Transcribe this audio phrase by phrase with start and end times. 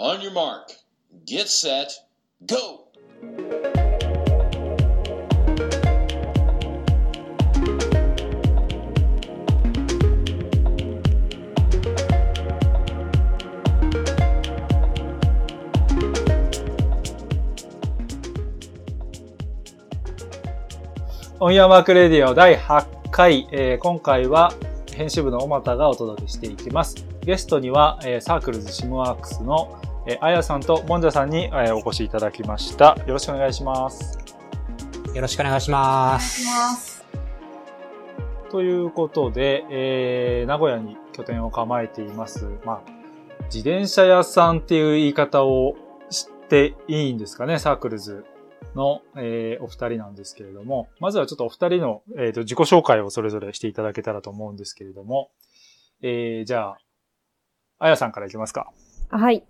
[0.00, 0.68] On your mark,
[1.26, 1.90] get set,
[2.46, 2.86] go!
[21.40, 24.52] onyourmark Radio 第8回、えー今回は
[24.94, 27.04] 編集部の小俣がお届けしていきます。
[27.22, 29.77] ゲストには、えー Circles SimWorks の、
[30.10, 32.96] えーあやさんともんじゃさんに、えーお越しいただきました。
[33.06, 34.18] よろしくお願いします。
[35.14, 36.46] よろしくお願いします。
[36.46, 37.04] ます。
[38.50, 42.46] ということで、えー名古屋に拠点を構えています。
[42.64, 42.90] まあ、
[43.54, 45.76] 自転車屋さんっていう言い方を
[46.08, 48.24] 知っていいんですかね、サークルズ
[48.74, 55.28] の、えーお二人なんですけれども、まずはちょっとお二人の、えーと自己紹介をそれぞれしていただけたらと思うんですけれども、
[56.00, 56.78] えーじゃあ、
[57.80, 58.72] あやさんからいきますか。
[59.10, 59.44] はい。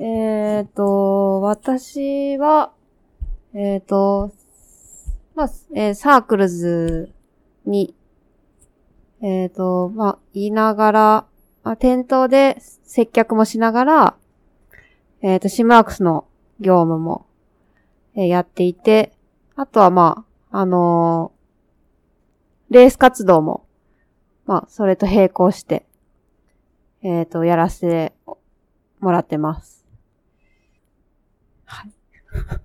[0.00, 2.70] えっ、と、私は、
[3.52, 4.32] えっ、と、
[5.34, 7.12] まあ、えーサークルズ
[7.66, 7.96] に、
[9.20, 11.26] えっ、と、まあ、言いながら、
[11.64, 14.16] まあ、店頭で接客もしながら、
[15.20, 16.28] えっ、と、シムワークスの
[16.60, 17.26] 業務も、
[18.14, 19.12] えーやっていて、
[19.56, 21.32] あとはまあ、あの
[22.70, 23.66] レース活動も、
[24.46, 25.86] まあ、それと並行して、
[27.02, 28.12] えっ、と、やらせて
[29.00, 29.77] もらってます。
[32.46, 32.60] はい。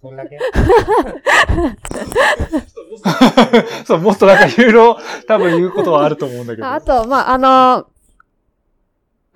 [0.00, 0.38] そんだけ？
[3.86, 6.66] そう、もっとなんかいろいろ多分言うことはあると思うんだけど。
[6.66, 7.86] ああと、まあ、あの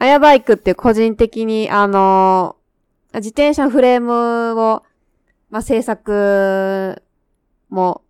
[0.00, 2.56] あやバイクって個人的に、あの
[3.14, 4.82] 自転車のフレームを、
[5.50, 7.02] まあ、制作
[7.70, 8.02] も、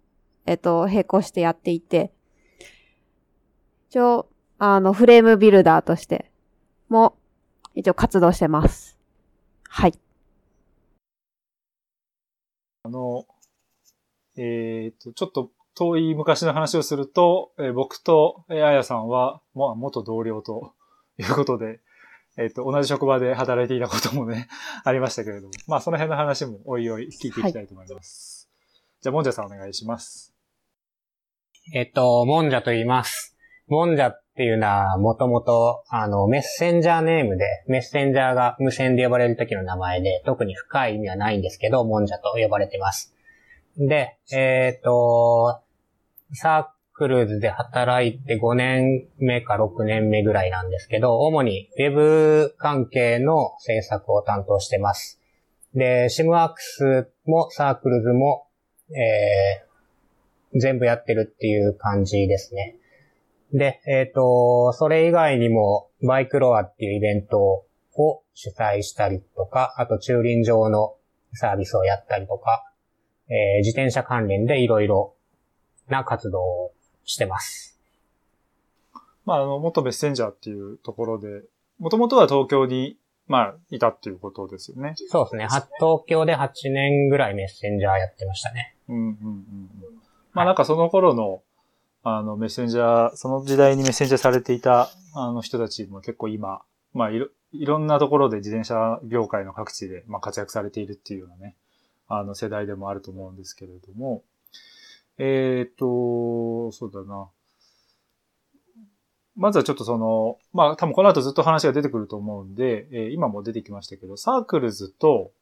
[0.45, 2.13] えっ、と、並行してやっていて、
[3.91, 6.31] 一応、あの、フレームビルダーとして
[6.89, 7.15] も、
[7.75, 8.99] 一応活動してます。
[9.69, 9.95] はい。
[12.89, 13.27] あの、
[14.39, 20.73] えっ、と、ちょっと遠い昔の話をすると、えー僕と、えーあやさんは、まあ、元同僚と
[21.21, 21.81] いうことで、
[22.39, 24.49] えっ、と、同じ職場で働いていたこともね、
[24.85, 28.49] ありましたけれども、まあ、その辺の話もおいおい聞いていきたいと思います。
[29.03, 30.35] じゃあ、もんじゃさんお願いします。
[31.75, 33.37] えっと、もんじゃと言います。
[33.67, 43.13] もんじゃっていうのは、もともと、あの、メッセンジャーネームで、メッセンジャーが無線で呼ばれる時の名前で、特に深い意味はないんですけど、もんじゃと呼ばれてます。
[43.77, 45.61] で、えっと、
[46.35, 55.21] サークルズで働いて5年目か6年目ぐらいなんですけど、主に Web 関係の制作を担当してます。
[55.75, 58.47] で、シムワークスもサークルズも、
[58.91, 59.69] えー
[60.59, 62.79] 全部やってるっていう感じですね。
[63.53, 70.95] で、えっ、と、それ以外にも、バイクロアっていうイベントを主催したりとか、あと駐輪場の
[71.33, 72.65] サービスをやったりとか、
[73.29, 75.15] えー自転車関連でいろいろ
[75.89, 76.73] な活動を
[77.05, 77.79] してます。
[79.25, 81.43] まあ、あの、元メッセンジャーっていうところで、
[81.79, 84.95] もともとは東京に、まあ、いたっていうことですよね。
[85.09, 85.45] そうですね。
[85.45, 88.77] は東京で8年ぐらいメッセンジャーやってましたね。
[88.89, 89.71] うんうんうんうん。
[90.33, 91.43] まあなんかその頃の、
[92.03, 96.63] あのメッセンジャー、その時代にメッセンジャーされていたあの人たちも結構今、
[96.95, 101.57] まあいろいろんなところで自転車業界の各地で、まあ、活躍されているっていうようなね、
[102.07, 104.23] あの世代でもあると思うんですけれども、
[105.19, 107.29] えっ、と、そうだな。
[109.37, 115.33] まずはちょっとその、まあ多分この後ずっと話が出てくると思うんで、えー今も出てきましたけど、 Circles と、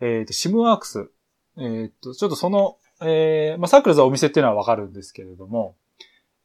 [0.00, 1.10] えっ、と、 SimWorks、
[1.58, 5.76] えっ、と、ちょっとその、えーまあ、 Circles はお店っていうのはわかるんですけれども、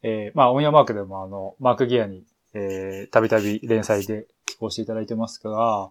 [0.02, 2.24] えーまあ、 onyourmark でもあの、 Mark Gear に、
[2.54, 5.90] えーたびたび連載で寄稿していただいてますが、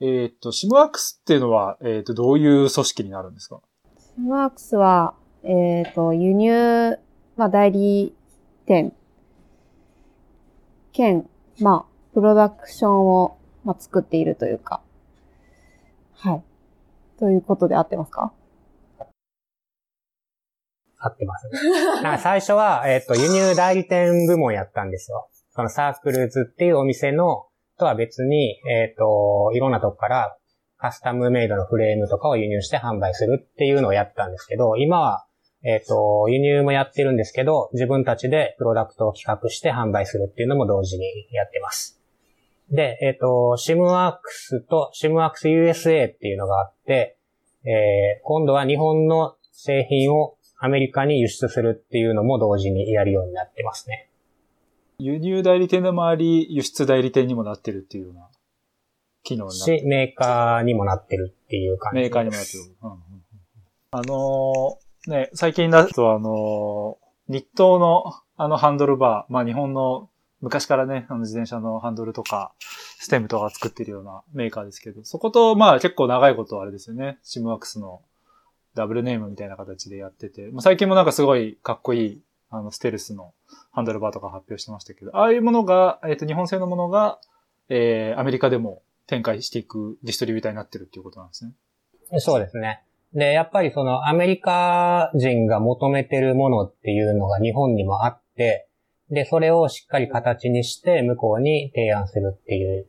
[0.00, 3.60] えっ、と、 SimWorks っていうのは、えっ、と、どういう組織になるんですか？
[3.98, 5.14] SimWorks は、
[5.44, 6.98] えっ、と、輸入、
[7.36, 8.14] まあ、代理
[8.66, 8.92] 店、
[10.92, 11.28] 兼、
[11.60, 14.82] まあ、プロダクションを、まあ、作っているというか、
[16.16, 16.42] はい。
[17.18, 18.32] ということで合ってますか？
[21.04, 21.48] 合ってます。
[22.02, 25.28] なんか最初は、えっ、と、輸入代理店部門やったんですよ。
[25.50, 27.46] そのサークルズっていうお店の、
[27.78, 30.36] とは別に、えっ、と、いろんなとこから
[30.78, 35.26] カスタムメイドのフレームとかを輸入して販売するっていうのをやったんですけど、今は、
[35.62, 42.00] えっ、と、輸入もやってるんですけど、自分たちでプロダクトを企画して販売するっていうのも同時にやってます。
[42.70, 47.18] で、えっ、と、シムワークスとシムワークス USA っていうのがあって、
[47.64, 54.08] えー今度は日本の製品をアメリカに輸出するっていうのも同時にやるようになってますね。
[54.98, 58.28] 輸入代理店でもあり、輸出代理店にもなってるっていうような
[59.22, 62.00] 機能になってるし、メーカーにもなってるっていう感じ。
[62.00, 62.64] メーカーにもなってる。
[62.82, 63.00] うんうんうん
[63.96, 70.10] あのーね、最近だとあのー日東のあのハンドルバー、まあ日本の
[70.40, 78.02] 昔からね、あの自転車のハンドルとか、ステムとか作ってるようなメーカーですけど、そことまあ結構長いことあれですよね、シムワックスの
[78.74, 83.32] ダブルネームみたいな形でやってて、まあ、最近もなんかすごいかっこいい、あの、ステルスの
[83.72, 87.18] ハンドルバーとか発表してましたけど、ああいうものが、えっ、と、日本製のものが、
[87.68, 91.52] えー、アメリカでも展開していくディストリビューターになってるっていうことなんですね。
[92.20, 92.82] そうですね。
[93.14, 98.68] で、やっぱりそのアメリカ人が求めてるものっていうのが日本にもあって、
[99.10, 102.86] で、それをしっかり形にして向こうに提案するっていう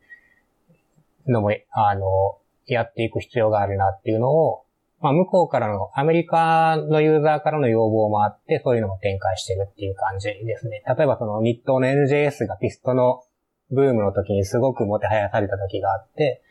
[1.28, 4.65] のも、あの、やっていく必要があるなっていうのを、
[5.06, 10.82] まあ向こうからの、アメリカのユーザーからの要望もあって、そういうのも展開してるっていう感じですね。
[10.98, 13.22] 例えばその日東の NJS がピストの
[13.70, 16.42] ブームの時にすごくもてはやされた時があって、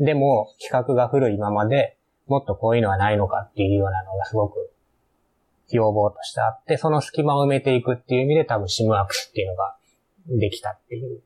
[0.00, 1.96] でも企画が古いままで、
[2.26, 4.72] もっとこういうのはないのかっていうようなのがすごく
[5.70, 9.76] 要望としてあって、その隙間を埋めていくっていう意味で多分シムアクスっていうのが
[10.26, 11.20] できたっていう。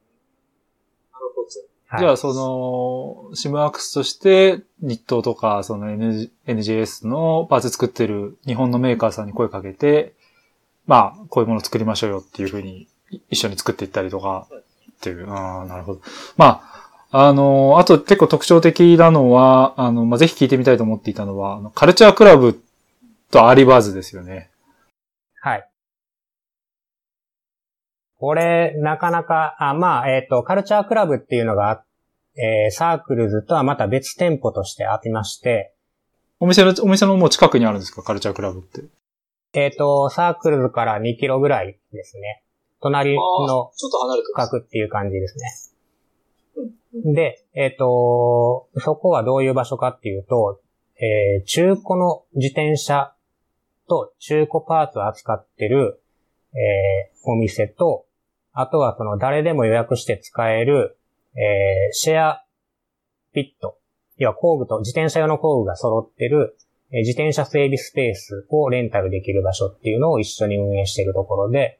[1.88, 10.14] はいじゃあ、その、シムアクスとして、日東とか、その NG NJS のパーツ作ってる日本のメーカーさんに声かけて、
[10.86, 16.00] まあ、こういうものを作りましょうよっていうふうに、い一緒に作っていったりとか、っていう、ああ、なるほど。
[16.36, 16.62] ま
[17.12, 22.60] あ、あの、あと結構特徴的なのは、あの、まあ、ぜひ聞いてみたいと思っていたのは、 Culture Club
[23.30, 24.50] と Early Birds ですよね。
[25.40, 25.68] はい。
[28.18, 31.84] これ、なかなか、あ、まあ、えっ、と、 Culture Club っていうのがあ、
[32.38, 35.74] えー、 Circles とはまた別店舗としてありまして、
[36.38, 38.02] お店の、お店のもう近くにあるんですか？
[38.02, 38.82] カルチャークラブって。
[39.54, 42.42] えっ、と、サークルズから2キロぐらいですね。
[42.82, 43.20] 隣の
[43.74, 44.50] ちょっと離れてます。
[44.50, 47.12] 区画っていう感じですね。
[47.14, 50.60] で、えっ、と、そこはどういう場所かっていうと、
[50.98, 53.14] えー中古の自転車
[53.88, 56.02] と中古パーツを扱ってる、
[56.54, 58.05] えーお店と、
[58.58, 60.96] あとはその誰でも予約して使える、
[61.34, 62.44] えーシェア
[63.34, 63.76] ピット。
[64.16, 66.56] 要は工具と自転車用の工具が揃ってる、
[66.90, 71.78] えー自転車整備スペースをレンタルできる場所っていうのを一緒に運営しているところで、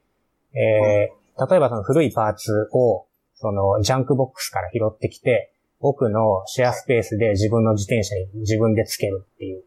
[0.53, 1.17] えー
[1.49, 9.63] 例えばその古いパーツを、そのジャンクボックスから拾ってきて、奥のシェアスペースで自分の自転車に自分でつけるっていう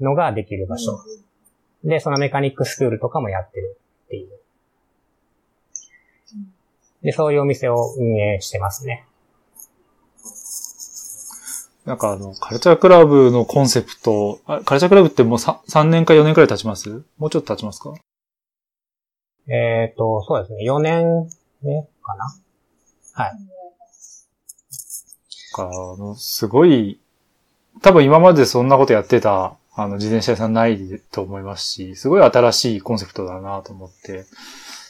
[0.00, 0.92] のができる場所。
[1.84, 4.43] で、そのメカニックスクールとかもやってるっていう。
[7.04, 9.04] で、そういうお店を運営してますね。
[11.84, 17.04] なんかあの、カルチャークラブのコンセプト、あカルチャークラブってもう 3, 3年か4年くらい経ちます？
[17.18, 17.94] もうちょっと経ちますか？
[19.48, 20.64] えっ、と、そうですね。
[20.64, 21.28] 4年
[21.62, 22.34] 目かな？
[23.12, 23.32] はい。
[25.54, 26.98] か、あの、すごい、
[27.82, 34.24] 多分今までそんなことやってた、あの、自転車屋さんないと思いますし、すごい新しいコンセプトだなと思って。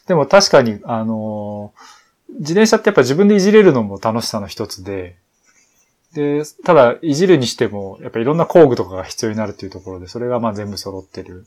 [0.06, 1.72] でも確かに、あの、
[2.28, 5.16] 自転車ってやっぱ自分でいじれるのも楽しさの一つで、
[6.14, 11.44] で、ただ、いじるにしても、やっぱいろんな工具とかが必要になるっていうところで、それがまあ全部揃ってる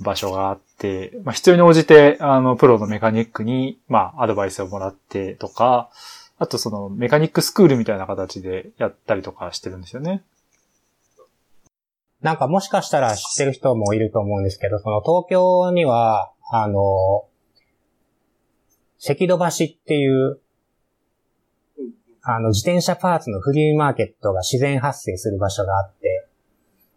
[0.00, 5.90] 場所があって、まあ必要に応じて、あの、プロのメカニックに、まあアドバイスをもらってとか、
[6.38, 10.22] あとそのメカニックスクールみたいな形でやったりとかしてるんですよね。
[12.20, 17.24] なんかもしかしたら知ってる人もいると思うんですけど、その東京には、あの、
[19.04, 20.40] 赤土橋っていう、
[22.22, 26.28] あの、自転車パーツのフリーマーケットが自然発生する場所があって、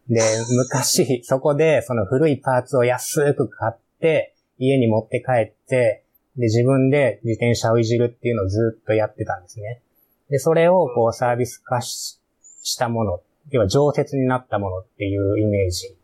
[0.08, 0.22] で、
[0.56, 6.04] 昔、そこでその古いパーツを安く買って、家に持って帰って、
[6.38, 9.82] で、自分で自転車をいじるっていうのをずっとやってたんですね。
[10.30, 12.20] で、それをこうサービス化し
[12.62, 13.22] したもの、
[13.52, 15.96] 要は常設になったものっていうイメージ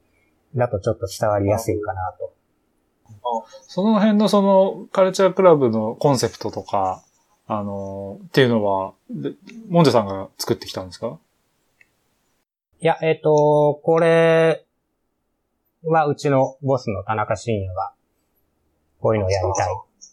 [0.55, 2.33] だとちょっと伝わりやすいかなと。
[3.67, 7.03] その辺のそのカルチャークラブのコンセプトとか、
[7.47, 9.33] あの、っていうのは、で
[9.69, 11.17] モンジョさんが作ってきたんですか？
[12.79, 14.65] いや、えっ、と、これ
[15.83, 17.93] はうちのボスの田中信也が
[18.99, 19.67] こういうのをやりたい。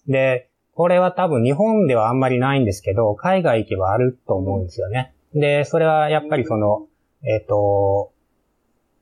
[0.06, 5.14] で、これは多分日本ではあんまりないんですけど、海外行けばあると思うんですよね。
[5.34, 6.86] で、それはやっぱりその、
[7.22, 8.12] えっ、と、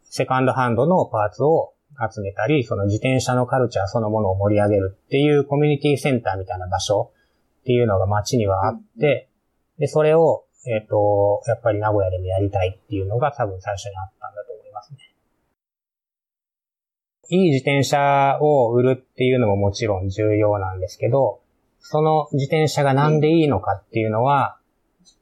[0.04, 7.12] セカンドハンドのパーツを集めたり、その自転車のカルチャーそのものを盛り上げるっていうコミュニティセンターみたいな場所
[7.60, 9.28] っていうのが街にはあって、
[9.78, 14.98] で、それを、えっ、と、やっぱり名古屋でもやりたいっていうのが多分最初にあったんだと思いますね。
[17.28, 21.40] いい自転車を売るっていうのももちろん重要なんですけど、
[21.80, 24.58] その自転車がなんでいいのかっていうのは、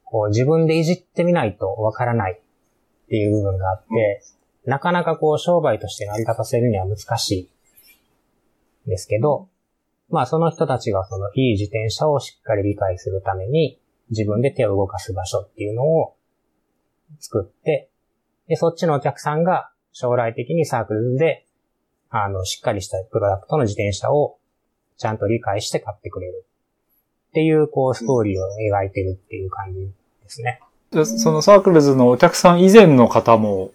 [0.03, 4.23] ここう自分でいじってみないとわからないっていう部分があって、
[4.65, 9.47] なかなかこう商売として成り立たせるには難しいですけど、
[10.09, 13.79] まあその人たちがそのいい自転車をしっかり理解するために
[14.09, 16.15] 自分で手を動かす場所っていうのを
[17.19, 17.89] 作って、
[18.47, 21.45] で、そっちのお客さんが将来的にサークルで、
[22.09, 24.37] あの、しっかりしたプロダクトの自転車を
[24.97, 26.45] ちゃんと理解して買ってくれる
[27.29, 28.47] っていう、こう、ストーリーを
[28.81, 29.89] 描いてるっていう感じで
[30.27, 30.59] すね。
[30.91, 33.71] でそのサークルズのお客さん以前の方も、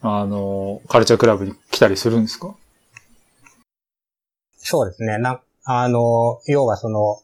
[0.00, 2.54] あの、カルチャークラブに来たりするんですか？
[4.56, 5.18] そうですね。
[5.18, 7.20] な、あの、要はその、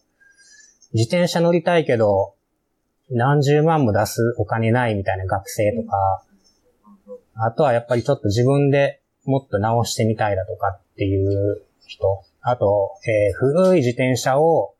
[0.93, 2.35] 自転車乗りたいけど、
[3.11, 6.25] 何十万も出すお金ないみたいな学生とか、
[7.35, 14.75] あとはやっぱりちょっと自分でもっと直してみたいだとかっていう人、あと、えー古い自転車を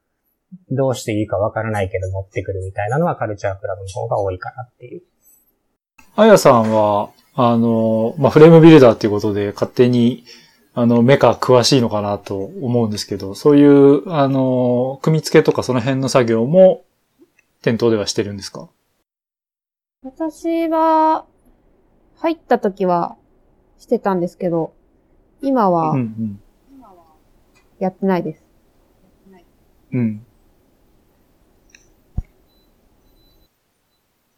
[0.71, 5.03] どうしていいかわからないけど持ってくるみたいなのはカルチャークラブの方が多いかなっていう。
[6.17, 10.25] あやさんは、あの、まあ、フレームビルダーっていうことで勝手に、
[10.73, 16.85] あの、メカ詳しいのかなと思うんですけど、そういう、あの、組み付けとかその辺の作業も
[17.63, 18.69] 店頭ではしてるんですか？
[20.03, 21.25] 私は、
[22.17, 23.17] 入った時は
[23.79, 24.73] してたんですけど、
[25.43, 26.41] 今はうんうん。
[27.79, 28.43] やってないです。
[29.93, 30.25] うん。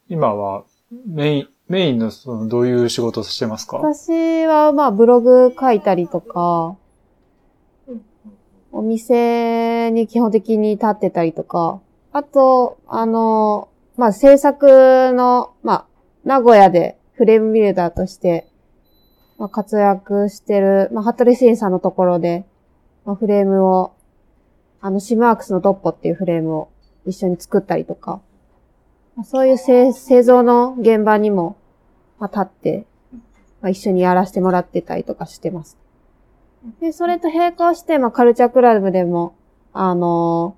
[0.08, 0.64] 今は
[1.06, 3.78] メイン、メインのそのどういう仕事してますか？
[3.78, 6.76] 私はまあブログ書いたりとか、
[8.72, 11.80] お店に基本的に立ってたりとか、
[12.12, 15.86] あと、あの、まあ制作の、まあ、
[16.24, 18.46] 名古屋でフレームビルダーとして、
[19.38, 22.44] まあ、活躍してる、まあ、服部慎さんのところで、
[23.04, 23.92] まあ、フレームを、
[24.80, 26.68] あの、シムワークスのドッポっていうフレームを
[27.06, 28.20] 一緒に作ったりとか、
[29.24, 31.56] そういう製製造の現場にも、
[32.18, 32.86] まあ、立って、
[33.60, 35.78] まあ、一緒にやらせてもらってたりとかしてます。
[36.80, 39.34] で、それと並行して、まあ、カルチャークラブでも、
[39.72, 40.56] あの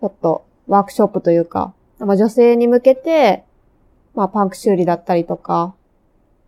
[0.00, 3.44] ちょっとワークショップというか、まあ、女性に向けて、
[4.14, 5.74] まあ、パンク修理だったりとか、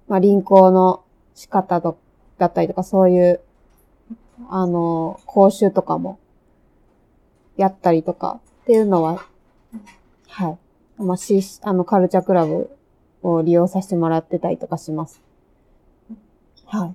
[0.09, 1.99] まあ、輪行の仕方と
[2.39, 3.41] だったりとか、そういう、
[4.49, 6.19] あの講習とかも、
[7.57, 9.25] やったりとか、っていうのは、
[10.29, 10.59] はい。
[10.99, 12.71] まあ、し、あの、カルチャークラブ
[13.23, 15.21] を利用させてもらってたりとかします。
[16.67, 16.95] はい。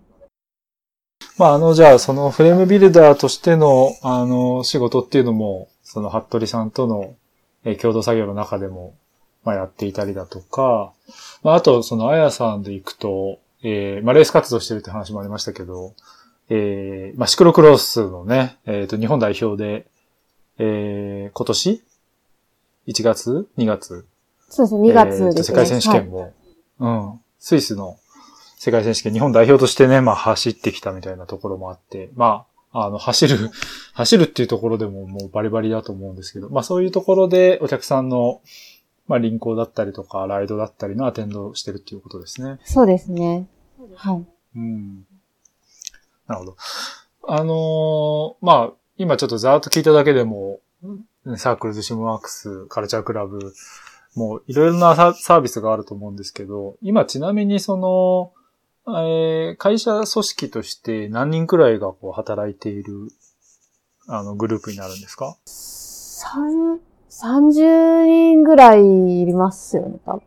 [1.37, 7.15] まあ、あの、じゃあ、そのフレームビルダーとしての、あの、仕事っていうのも、その、服部さんとの、
[7.65, 8.93] え共同作業の中でも、
[9.43, 10.93] まあ、やっていたりだとか、
[11.43, 15.93] まあ、あと、その、あやさんで行くと、えーまあ、レース活動してるって話もありましたけど、
[16.49, 19.85] えーまあ、シクロクロスのね、えっ、と、日本代表で、
[20.57, 21.83] えー今年
[22.89, 24.05] ?1 月 ?2 月？
[24.49, 25.43] そうですね、2月ですね。
[25.43, 26.33] 世界選手権も、
[26.79, 27.97] うん、スイスの
[28.59, 33.51] 世界選手権、日本代表としてね、まあ走ってきたみたいなところもあって、まあ、あの、走る、
[33.93, 38.41] 走るっていうところでももうバリバリだと思うんですけど、まあそういうところでお客さんの、
[39.07, 42.59] まあ輪行だったりとか、ライドだったりのアテンドをしてるっていうことですね。
[42.65, 43.47] そうですね。
[43.95, 44.25] はい。
[44.57, 45.05] うん。
[46.27, 46.57] なるほど。
[47.29, 50.59] あのーまあ、今ちょっとざーっと聞いただけでも、
[51.37, 53.53] Circles、SimWorks、Culture Club、
[54.15, 58.33] もういろいろなササービスがあると思うんですけど、今ちなみにその、
[59.01, 63.09] えー会社組織として何人くらいがこう働いている、
[64.07, 65.35] あの、グループになるんですか？
[65.45, 68.81] 三、30人ぐらい
[69.21, 70.21] いますよね、多分。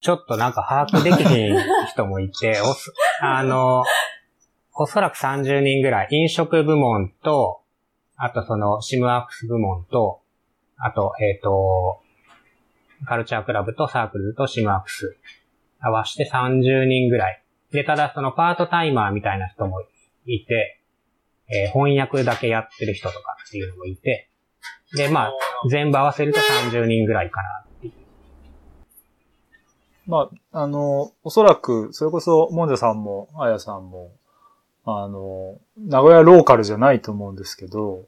[0.00, 1.56] ちょっとなんか把握できひん
[1.86, 3.84] 人もいて、 おそ、あの、
[4.74, 7.61] おそらく30人ぐらい、飲食部門と、
[8.24, 10.22] あとその、シムワークス部門と、
[10.76, 12.00] あと、えっ、と、
[13.04, 15.16] カルチャークラブとサークルとシムワークス、
[15.80, 17.42] 合わせて30人ぐらい。
[17.72, 19.82] で、ただそのパートタイマーみたいな人も
[20.26, 20.80] いて、
[21.48, 24.30] えー翻訳だけやってる人とかっていうのもいて、
[24.94, 25.32] で、まあ、
[25.68, 27.92] 全部合わせると30人ぐらいかなっていう。
[30.06, 34.12] まあ、あの、おそらく、それこそ、もんじゃさんも、あやさんも、
[34.84, 38.06] あの、名古屋ローカルじゃないと思うんですけど、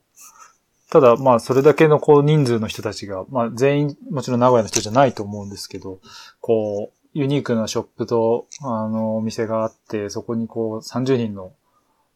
[0.94, 5.98] ただ、まあ、それだけのこう人数の人たちが、まあ、全員、もちろん名古屋の人じゃないと思うんですけど、
[6.40, 11.50] こう、ユニークなショップと、あの、お店があって、そこにこう、30人の、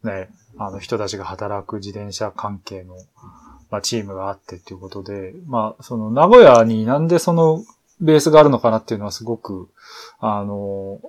[0.05, 2.95] ね、あの人たちが働く自転車関係の、
[3.69, 7.65] まあ、チームがあってっていうことで、まあ、その、名古屋になんでその、
[8.01, 9.71] ベースがあるのかなっていうのはすごく、
[10.21, 11.01] あの、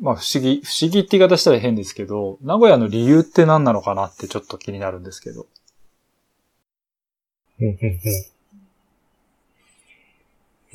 [0.00, 5.46] まあ不思議、不思議って言い方したら変ですけど、名古屋の理由って何なのかなってちょっと気になるんですけど。
[7.60, 8.00] うんうんうん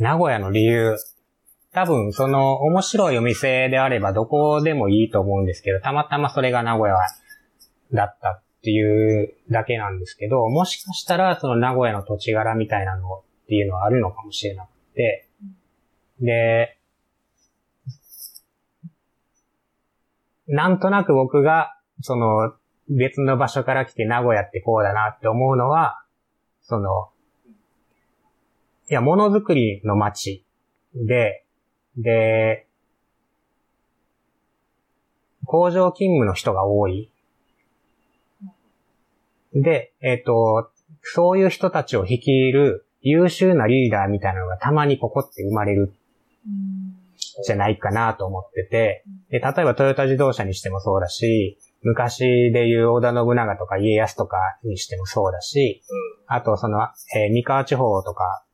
[0.01, 0.97] 名古屋の理由。
[1.73, 6.95] 多分、その、面白いお店であればどこでもいいと思うんですけど、たまたまそれが名古屋
[7.93, 15.29] だったっていうだけなんですけど、もしかしたら、その名古屋の土地柄みたいなのっていうのはあるのかもしれなくて、
[16.19, 16.79] で、
[20.47, 22.53] なんとなく僕が、その、
[22.89, 26.00] 別の場所から来て名古屋ってこうだなって思うのは、
[26.71, 27.09] その、
[28.89, 30.45] いや、ものづくりの街
[30.95, 31.43] で、
[31.97, 32.65] で、
[35.43, 37.11] 工場勤務の人が多い。
[39.53, 45.93] で、えっ、と、そういう人たちを率いる優秀なリーダーみたいなのがたまにここって生まれる
[47.43, 55.81] じゃないかなと思ってて、で、例えばトヨタ自動車にしてもそうだし、昔でいう織田信長とか家康とかにしてもそうだし、
[56.27, 56.79] あとその、
[57.15, 58.45] えー三河地方とか、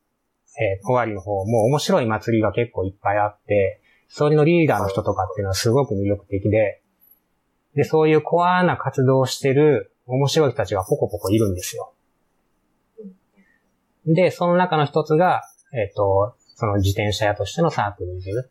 [0.59, 6.81] えー、尾張の方も面白い祭りが結構いっぱいあって、それのリーダーの人とかっていうのはすごく魅力的で、
[7.75, 11.93] で、そういうコアな活動をしてる面白い人たちがポコポコいるんですよ。
[14.05, 15.43] で、その中の一つが、
[15.73, 18.49] えっ、と、その自転車屋としてのサークルズ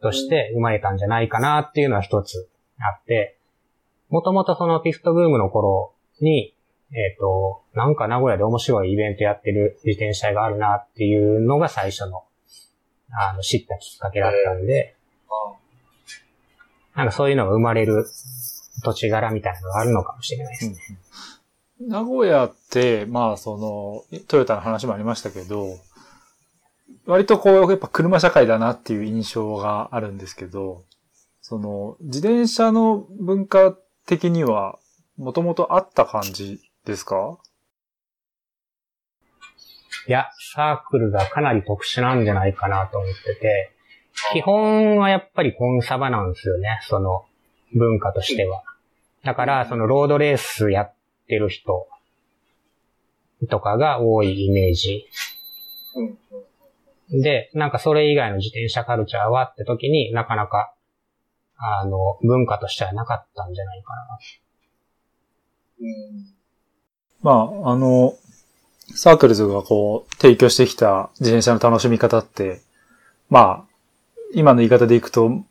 [0.00, 2.48] として生まれたんじゃないかなっていうのは一つ
[2.84, 3.38] あって、
[4.08, 6.54] もともとそのピフトブームの頃に、
[6.90, 12.24] えっ、と、なんか名古屋で面白いイベントやってる自転車屋があるなっていうのが最初の、
[13.10, 14.94] あの、知ったきっかけだったんで、
[16.94, 18.04] なんかそういうのが生まれる
[18.84, 20.76] 土地柄みたいなのがあるのかもしれないですね。
[21.80, 23.56] 名古屋って、まあそ
[24.12, 25.78] の、トヨタの話もありましたけど、
[27.06, 30.84] 割とこう、やっぱ車社会だなっていう印象があるんですけど、
[31.52, 34.78] その、自転車の文化的には、
[35.18, 37.36] もともとあった感じですか？
[40.08, 43.70] いや、サークルがかなり特殊なんじゃないかなと思ってて、
[44.32, 47.26] 基本はやっぱりコンサバなんですよね、その
[47.74, 48.62] 文化としては。
[49.22, 50.94] だから、そのロードレースやっ
[51.28, 51.86] てる人
[53.50, 55.04] とかが多いイメージ。
[57.10, 60.72] で、なんかそれ以外の自転車カルチャーはって時になかなか、
[61.64, 64.18] あの、文化としてはなかったんじゃないかな。
[67.22, 67.32] ま
[67.64, 68.14] あ、あの、
[68.94, 72.62] サークルズがこう、提供してきた自転車の楽しみ方って、
[73.30, 75.44] まあ、今の言い方でいくと、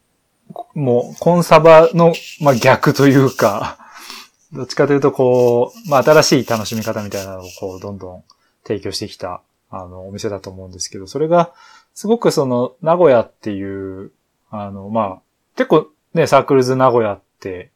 [0.73, 3.77] もう、コンサバの、まあ逆というか、
[4.51, 8.23] どっちかというとこう、まあ新しい楽しみ方みたいなのをこう、どんどん
[8.65, 11.53] 提供してきた、あの、お店だと思うんですけど、それが、
[11.93, 14.11] すごくその、名古屋っていう、
[14.49, 15.21] あの、まあ、
[15.55, 17.71] 結構ね、サークルズ名古屋って、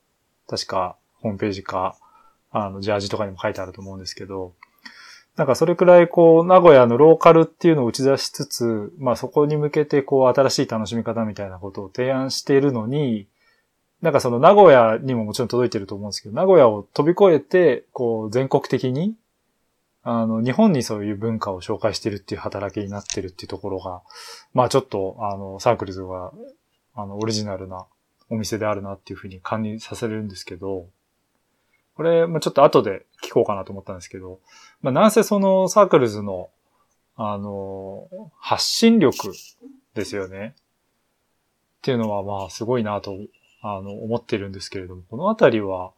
[0.48, 1.96] 確か、ホームページか、
[2.52, 4.54] あの、ジャージとかにも書いてあると思うんですけど、
[5.36, 13.28] なんかそれくらいこう、名古屋のローカルっていうのを打ち出しつつ、まあそこに向けてこう、新しい楽しみ方みたいなことを提案しているのに、
[14.02, 19.16] なんかその名古屋にももちろん届いてると思うんですけど、名古屋を飛び越えて、こう、全国的に、
[20.04, 24.04] あの、日本にそういう文化を紹介してるっていう働きになってるっていうところが、
[24.54, 26.32] まあちょっと、あの、サークルズが、
[26.94, 27.86] あの、オリジナルな
[28.36, 30.88] お店であるなっていうふうに感じさせるんですけど、
[31.96, 34.40] これ、まあちょっと後で聞こうかなと思ったんですけど、
[34.82, 36.50] まあなんせそのサークルズの、
[37.16, 39.32] あの、発信力
[39.94, 40.56] ですよね。
[40.58, 43.18] っていうのはまあすごいなと、
[43.62, 45.92] あの、思ってるんですけれども、このあたりは、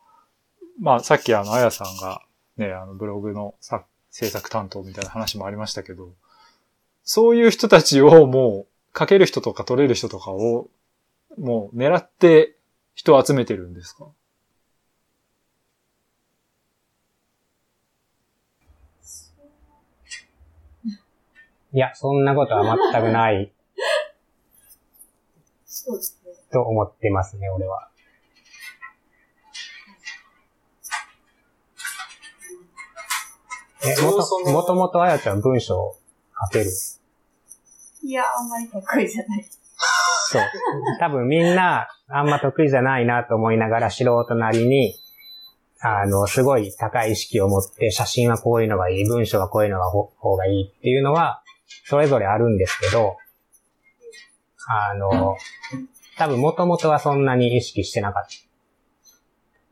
[0.79, 2.21] まあさっきあの、あやさんが
[2.57, 3.55] ね、あの、ブログの
[4.11, 6.11] 制作担当みたいな話もありましたけど、
[7.03, 10.69] そういう人たちをもう、書ける人とか取れる人とかを、
[11.37, 12.57] もう狙って
[12.95, 14.07] 人を集めてるんですか？
[21.73, 23.51] いや、そんなことは全くない
[25.65, 26.31] そうですね。
[26.51, 27.89] と思ってますね、俺は。
[33.83, 35.95] え、もと、もともとあやちゃん文章
[36.41, 36.71] 書ける？
[38.03, 39.45] いや、あんまり得意じゃない。
[40.29, 40.41] そう。
[40.99, 44.95] 多分みんな、あんま得意じゃないなと思いながら素人なりに、
[45.79, 51.43] あの、すごい高い意識を持って、写真はこういうのがいい、文章はこういうのがほ方がいいっていうのは、
[51.85, 53.17] それぞれあるんですけど、
[54.67, 55.37] あの、
[56.17, 58.23] 多分もともとはそんなに意識してなかっ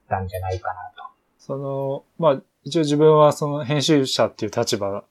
[0.08, 1.10] たんじゃないかなと。
[1.39, 5.04] その、まあ、一応自分はその編集者っていう立場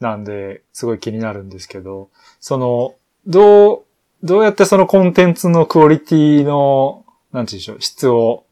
[0.00, 2.10] なんで、すごい気になるんですけど、
[2.40, 2.94] その、
[3.26, 3.84] どう、
[4.22, 8.44] どうやってそのコンテンツのクオリティの、なんて言うんでしょう、質を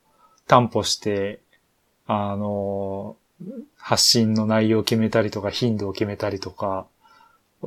[0.47, 1.41] 担保して、
[2.07, 3.17] あの、
[3.77, 6.87] 発信の内容を決めたりとか、頻度を決めたりとか、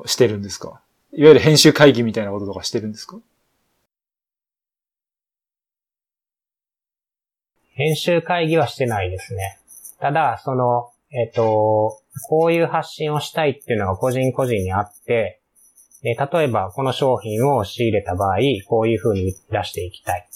[0.06, 0.82] してるんですか？
[1.12, 3.18] いわゆる編集会議みたいなこととかしてるんですか？
[7.74, 9.60] 編集会議はしてないですね。
[10.00, 15.41] ただ、その、えっ、と、こういう発信をしたいっていうのが個人個人にあって、
[16.04, 18.38] で例えばこの商品を仕入れた場合、
[18.68, 20.28] こういう風に出していきたい。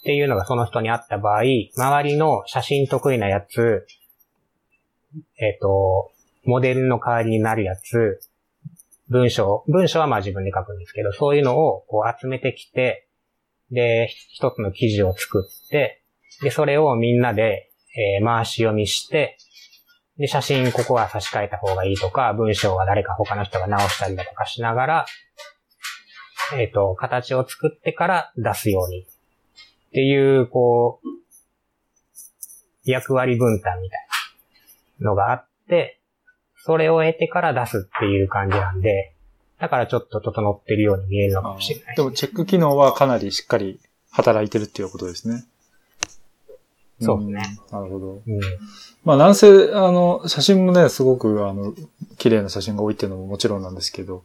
[0.00, 1.42] っていうのがその人にあった場合、
[1.76, 3.86] 周りの写真得意なやつ、
[5.38, 6.10] えっ、と、
[6.44, 8.20] モデルの代わりになるやつ、
[9.08, 13.08] 文章、文章はまあ自分で書くんですけど、そういうのをこう集めてきて、
[13.70, 16.02] で、一つの記事を作って、
[16.42, 19.36] で、それをみんなで、えー回し読みして、
[20.18, 25.06] で、写真ここは差し替えた方がいいとか、文章は誰か他の人が直したりだとかしながら、
[26.56, 29.02] えっ、と、形を作ってから出すように。
[29.02, 29.04] っ
[29.92, 31.08] ていう、こう、
[32.84, 34.06] 役割分担みたい
[35.00, 36.00] なのがあって、
[36.56, 39.14] それを得てから出すっていう感じなんで、
[39.60, 42.02] だからちょっと整ってるように見えるのかもしれないで。
[42.02, 45.44] もチェック機能はかなりしっかり働いてるっていうことですね。
[47.00, 48.22] そうねんなるほど。
[48.26, 48.40] うん。
[49.04, 51.74] まあ、なんせ、あの、写真もね、すごく、あの、
[52.18, 54.24] 綺麗な写真が多いっていうのももちろんなんですけど、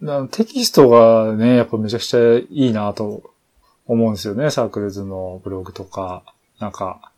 [0.00, 3.22] なテキストがね、やっぱめちゃくちゃいいなと
[3.86, 4.50] 思うんですよね。
[4.50, 6.22] サークルズのブログとか、
[6.58, 7.12] なんか、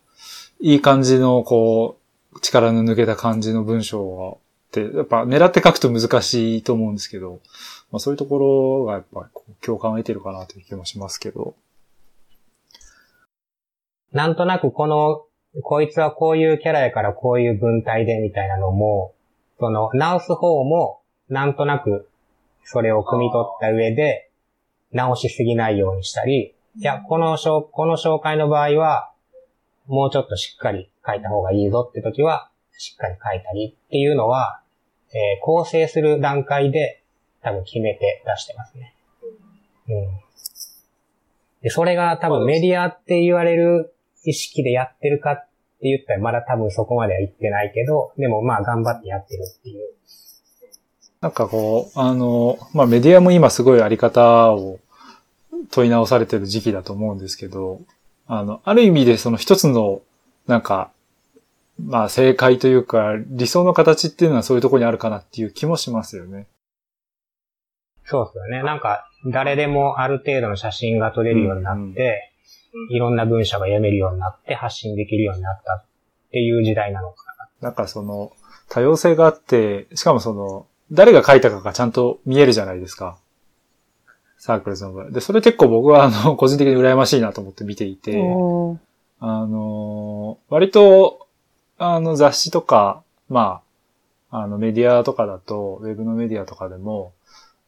[0.60, 1.98] いい感じの、こ
[2.34, 7.40] う、力の抜けた感じの文章って、やっぱ狙って書くと難しいと思うんですけど、
[7.90, 9.28] まあそういうところがやっぱ
[9.60, 11.54] 共感を得てるかなという気もしますけど。
[14.16, 15.26] なんとなくこの、
[15.62, 19.12] こいつはこういうキャラやからこういう文体でみたいなのも、
[19.60, 22.08] その、直す方も、なんとなく、
[22.64, 24.30] それを汲み取った上で、
[24.90, 29.10] 直しすぎないようにしたり、いや、この紹、この紹介の場合は、
[29.86, 34.62] もうちょっとしっかり書いた方がいいぞって時は、しっかり書いたりっていうのは、
[35.10, 37.02] えー構成する段階で
[37.42, 38.94] 多分決めて出してますね。
[39.90, 40.08] うん。
[41.60, 43.92] で、それが多分メディアって言われる
[44.26, 45.40] 意識でやってるかっ
[45.80, 49.88] て言ったらまだ多分そこまでは言ってないけど、でもまあ頑張ってやってるっていう。
[51.20, 54.78] なんかこう、あの、まあメディアも今すごいあり方を
[55.70, 57.80] 問い直されてる時期だと思うんですけど、
[58.26, 60.02] あの、ある意味でその一つの、
[60.46, 60.90] なんか、
[61.82, 66.46] まあ正解というか理想の形っていうのはそういうところにあるかなっていう気もしますよね。
[68.04, 68.62] そうですよね。
[68.62, 72.32] なんか、誰でもある程度の写真が撮れるようになって、
[72.90, 75.84] いろんな文章が読めるようになって発信できるようになったっ
[76.32, 77.24] ていう時代なのか
[77.60, 77.68] な。
[77.68, 78.32] なんかその
[78.68, 83.18] 多様性があって、しかもその、誰が書いたかがちゃんと見えるじゃないですか。
[84.38, 85.10] サークルズの場合。
[85.10, 88.16] で、それ結構僕はあの、個人的に羨ましいなと思って見ていて、
[89.18, 91.26] あの割と、
[91.78, 93.62] あの、雑誌とか、ま
[94.30, 97.12] あ、あの、メディアとかだと、ウェブのメディアとかでも、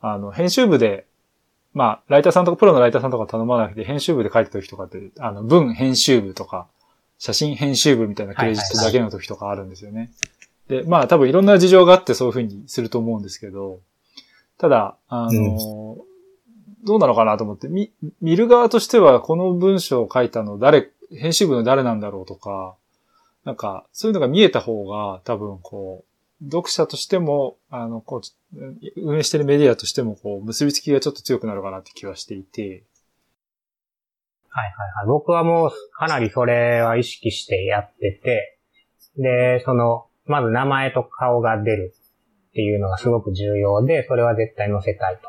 [0.01, 1.07] あの、編集部で、
[1.79, 6.67] まあ、ライターさんとか、プロのライターさんとか頼まなくて、編集部で書いた時とかって、あの、文編集部とか、
[7.19, 10.11] 写真編集部みたいなクレジットだけの時とかあるんですよね。
[10.67, 13.79] で、まあ、多分いろんな事情があってそういうふうにすると思うんですけど、
[14.59, 15.99] ただ、あの、
[16.83, 22.75] どうなのかなと思って、見、見る側としては、この文章を書いたの誰、編集部の誰なんだろうとか、
[23.45, 26.08] なんか、そういうのが見えた方が、多分こう、
[26.43, 28.21] 読者としても、あの、こ
[28.55, 32.85] う、運営してるメディアとしても、こう、結びつきがちょっと強くなるかなって気はしていて、
[34.51, 35.07] はいはいはい。
[35.07, 38.59] 僕はもうかなりそれは意識してやってて、
[39.17, 41.95] で、その、まず名前と顔が出る
[42.51, 45.29] っていうのがすごく重要で、それは絶対載せたいと。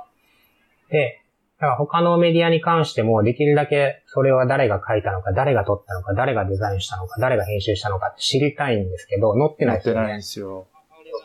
[0.90, 1.22] で、
[1.60, 10.24] だから他のメディアに関してもできるだけそれは誰が書いたのか、誰が撮ったのか、誰がデザインしたのか、誰が編集したのかって知りたいんですけど、載ってないですよねなってないんで。
[10.24, 10.68] すよ。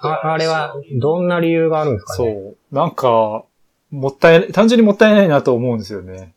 [0.01, 2.33] ああれはどんな理由があるんですかね？
[2.33, 2.75] そう。
[2.75, 3.45] なんか、
[3.91, 6.35] もったいない、単純にもったいないなと思うんですよね。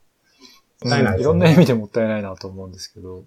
[0.84, 3.24] もったいないねうんいろんな意味でもったいないなと思うんですけど。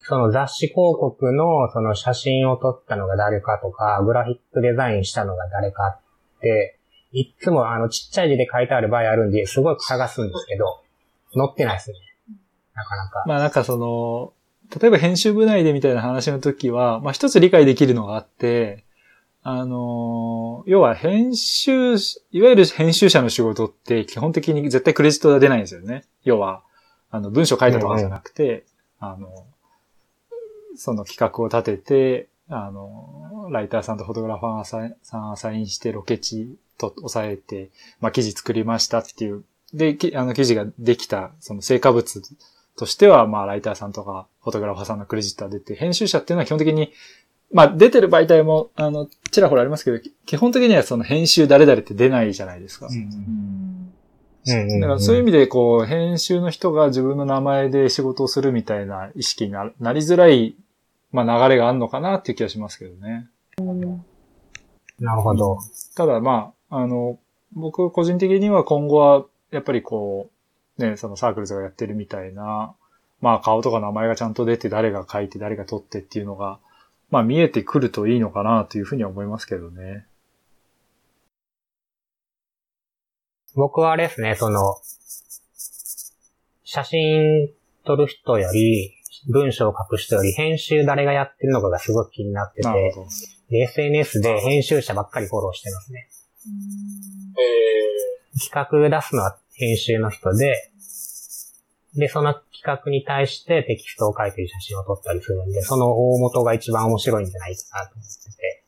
[0.00, 6.78] その雑誌広告のその写真を撮ったのが誰かとか、グラフィックデザインしたのが誰かって、
[7.12, 10.82] いっつもあのちっちゃい字で書いてある場合あるんで、すごい探すんですけど、
[11.34, 11.96] 載ってないですね。
[12.74, 13.24] なかなか。
[13.28, 14.32] まあなんかその、
[14.80, 18.84] 例えば編集部内でみたいな話の時は、まあ一つ理解できるのがあって、
[19.44, 21.96] あの、要は編集、
[22.30, 26.04] いわゆる編集者の仕事って基本的に絶対クレジットが出ないんですよね。
[26.24, 26.62] 要は、
[27.10, 28.64] あの文章書いたとかじゃなくて、
[29.00, 29.46] あの、
[30.76, 42.22] その企画を立てて、あの、ライターさんとフォトグラファーさんさんアサインしてロケ地と抑えて、まあ記事作りましたっていう、で、きあの記事ができた、その成果物
[42.76, 46.92] としては、まあ、ライターさんとか、フォトグラファーさんのクレジットが出て、編集者っていうのは基本的に、
[47.52, 52.86] まあ出てる媒体も、あの、ちらほらありますけど、基本的にはその編集誰々って出ないじゃないですか。
[52.86, 53.92] うん
[54.44, 60.56] だからそういう意味で、こう、編集の人が自分の名前で仕事をするみたいな意識にななりづらい、
[61.12, 63.28] まあ流れがあるのかなっていう気がしますけどね。
[64.98, 65.58] なるほど。
[65.94, 67.18] ただまあ、あの、
[67.52, 70.31] 僕個人的には今後は、やっぱりこう、
[70.78, 72.74] ね、そのサークルズがやってるみたいな、
[73.20, 76.58] まあ顔とか名前がちゃんと出て誰が書いて誰が撮ってっていうのが、
[77.10, 80.06] まあ見えてくるといいのかなというふうには思いますけどね。
[83.54, 84.76] 僕はあれですね、その、
[86.64, 87.50] 写真
[87.84, 88.94] 撮る人より、
[89.28, 92.94] 文章を書く人より編集誰がやってるのかがすごく気になってて、
[93.50, 96.08] SNS で編集者ばっかりフォローしてますね。
[98.40, 100.70] 企画出すのは編集の人で、
[101.94, 108.62] で、その企画に対してテキストを書いてる写真を撮ったりするんで、その大元が一番面白いんじゃないかなと思ってて、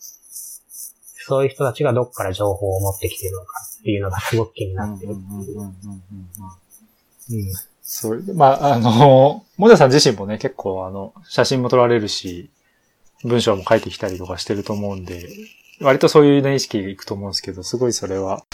[1.27, 5.13] そういう人たちがどっから情報を持ってきてるのかっていうのがすごく気になってる。
[5.13, 5.61] っていう。
[5.61, 12.51] うんそれで、まあ、あの、もじゃさん自身もね、結構あの、写真も撮られるし、
[13.25, 15.29] 文章も書いてきたりとかしてると思うんで、
[15.81, 18.45] 割とそういうね、意識いくと思うんですけど、すごいそれは、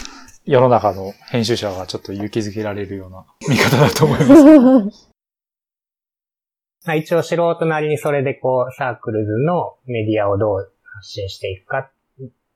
[0.45, 5.05] 世の中の編集者がちょっと勇気づけられるような見方だと思います。
[6.83, 11.91] まあ一応素人なりにそれでこう、サークルズのメディアをどう発信していくかっ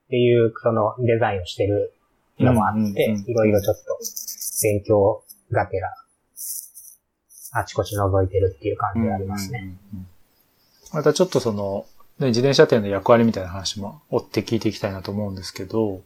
[0.09, 1.93] ていう、そのデザインをしてる
[2.39, 3.81] のもあっていろいろちょっと
[4.63, 5.93] 勉強がてら、
[7.53, 9.77] あちこち覗いてるっていう感じがありますね。
[10.91, 11.85] またちょっとその、
[12.19, 16.01] ね、自転車店の役割みたいな話も追って聞いていきたいなと思うんですけど、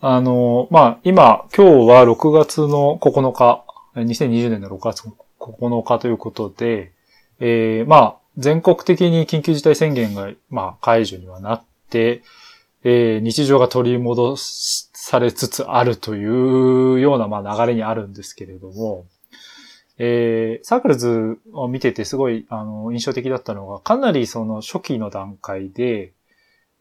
[0.00, 5.02] あの、まあ、今、今日は6月の9日、2020年の6月
[5.38, 6.92] 9日ということで、
[7.40, 12.22] えー、まあ、全国的に緊急事態宣言が、まあ、解除にはなって、
[12.82, 19.06] えー、日常が取り戻されつつあるというような、まあ、流れにあるんですけれども、
[19.98, 26.12] えー、サークルズを見ててすごい、あの、印象的だったのが、かなりその初期の段階で、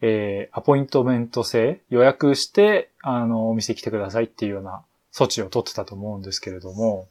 [0.02, 7.08] えー、アポイントメント制、予約して、あの、お店来てくださいっていうような措置を取ってたと思うんですけれども、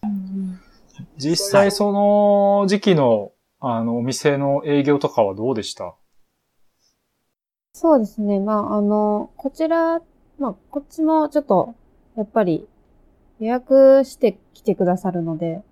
[1.17, 5.95] 実際その時期の、あの、お店の営業とかはどうでした？
[7.75, 8.41] そうですね。
[8.41, 10.03] まあ、あの、こちら、
[10.39, 11.75] まあ、こっちもちょっと、
[12.17, 12.67] やっぱり
[13.39, 15.63] 予約して来てくださるので、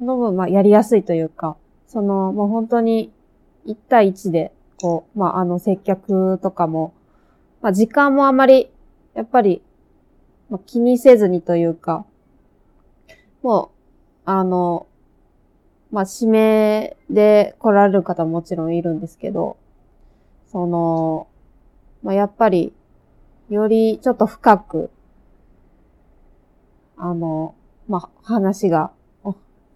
[0.00, 1.56] の分、まあ、やりやすいというか、
[1.86, 3.12] その、もう本当に、
[3.66, 6.92] 1対1で、こう、まあ、あの、接客とかも、
[7.62, 8.70] まあ、時間もあまり、
[9.14, 9.62] やっぱり、
[10.50, 12.04] まあ、気にせずにというか、
[13.42, 13.68] もう、
[14.26, 14.86] あの、
[15.90, 19.56] まあ、指名で来られる方ももちろんいるんですけど、
[20.52, 21.28] その、
[22.02, 22.72] まあ、やっぱり、
[23.48, 24.90] よりちょっと深く、
[26.96, 27.54] あの、
[27.88, 28.90] まあ、話が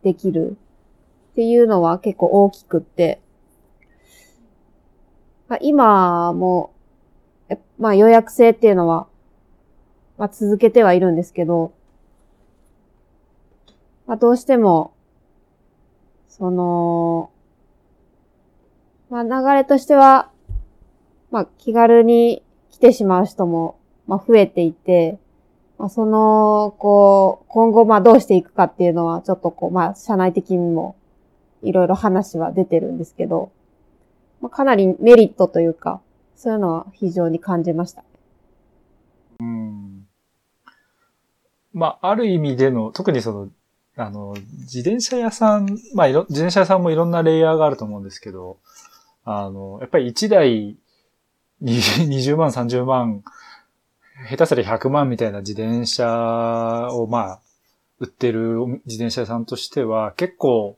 [0.03, 0.57] できる。
[1.33, 3.21] っていうのは結構大きくって、
[5.49, 6.73] まあ、今も、
[7.79, 9.07] まあ、予約制っていうのは、
[10.19, 11.73] まあ、続けてはいるんですけど、
[14.07, 14.93] まあ、どうしても、
[16.29, 17.31] その、
[19.09, 20.31] まあ、流れとしては、
[21.31, 25.20] まあ、気軽に来てしまう人も、まあ、増えていて、
[25.81, 30.95] まあ、その、こう、今後、まあ、どうしていくかっていうのは、ちょっとこう、まあ、社内的にも、
[31.63, 33.51] いろいろ話は出てるんですけど、
[34.43, 36.03] まあ、かなりメリットというか、
[36.37, 38.05] そういうのは非常に感じました。
[39.41, 40.07] うん。
[41.73, 43.49] まあ、ある意味での、特にその、
[43.97, 48.59] あの、自転車屋さん、まあ、いろ、自転車屋さんもいろんなレイヤーがあると思うんですけど、
[49.25, 50.77] あの、やっぱり1台
[51.63, 53.23] 20万、30万、
[54.29, 57.41] 下手すりゃ100万みたいな自転車を、まあ、
[57.99, 60.77] 売ってる自転車屋さんとしては、結構、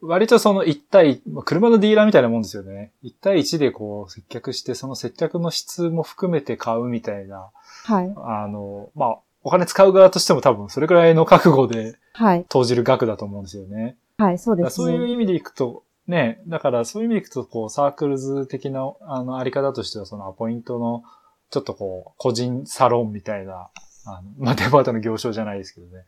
[0.00, 2.92] 割とその1対、まあ車のディーラーみたいなもんですよね。
[3.02, 7.50] 1対1でこう接客して、その接客の質も含めて買うみたいな、
[7.84, 8.14] はい。
[8.16, 12.44] あの、まあ、お金使う側としても多分それくらいの覚悟ではい。
[12.48, 13.96] 投じる額だと思うんですよね。
[14.18, 14.70] はい、そうですね。
[14.70, 21.04] そういう意味でいくと、ね、だからそういう意味でいくと、こう、サークルズ的な、あの、あり方としては、そのアポイントの、
[21.50, 23.70] ちょっとこう、個人サロンみたいな、
[24.04, 26.04] あの、まあ、デパートの行商じゃないですけどね。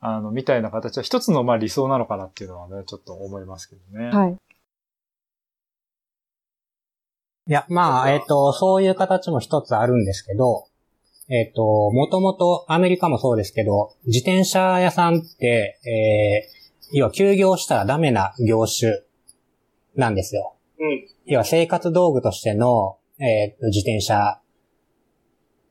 [0.00, 4.06] あの、みたいな形は一つの、まあ、理想なのかなっていうのはね、ちょっと思いますけどね。
[4.10, 4.36] はい。
[7.48, 10.66] いや、まあ、えっ、と、そういう形も一つあるんですけど、
[11.30, 19.02] えっ、と、もともとアメリカもそうですけど、自転車屋さんって、えー、要は休業したらダメな業種
[19.94, 20.56] なんですよ。
[20.78, 21.08] うん。
[21.26, 24.40] 要は生活道具としての、えーと自転車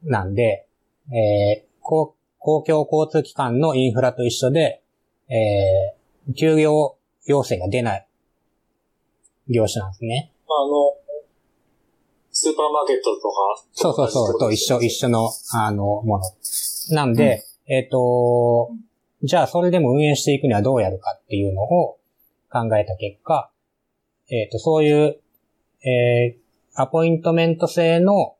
[0.03, 0.67] なんで、
[1.11, 4.81] えー公公共交通機関のインフラと一緒で、
[5.29, 8.07] えー休業要請が出ない
[9.49, 10.31] 業種なんですね。
[10.47, 10.93] まあ、あの、
[12.31, 13.63] スーパーマーケットとか。
[13.71, 16.23] そうそうそう、と一緒、一緒の、あの、もの。
[16.89, 18.71] なんで、えっ、と、
[19.23, 21.97] じゃあそれでも運営していくにはどうやるかっていうのを
[22.51, 23.49] 考えた結果、
[24.29, 25.19] えっ、と、そういう、
[25.87, 26.47] えー
[26.79, 28.35] アポイントメント制の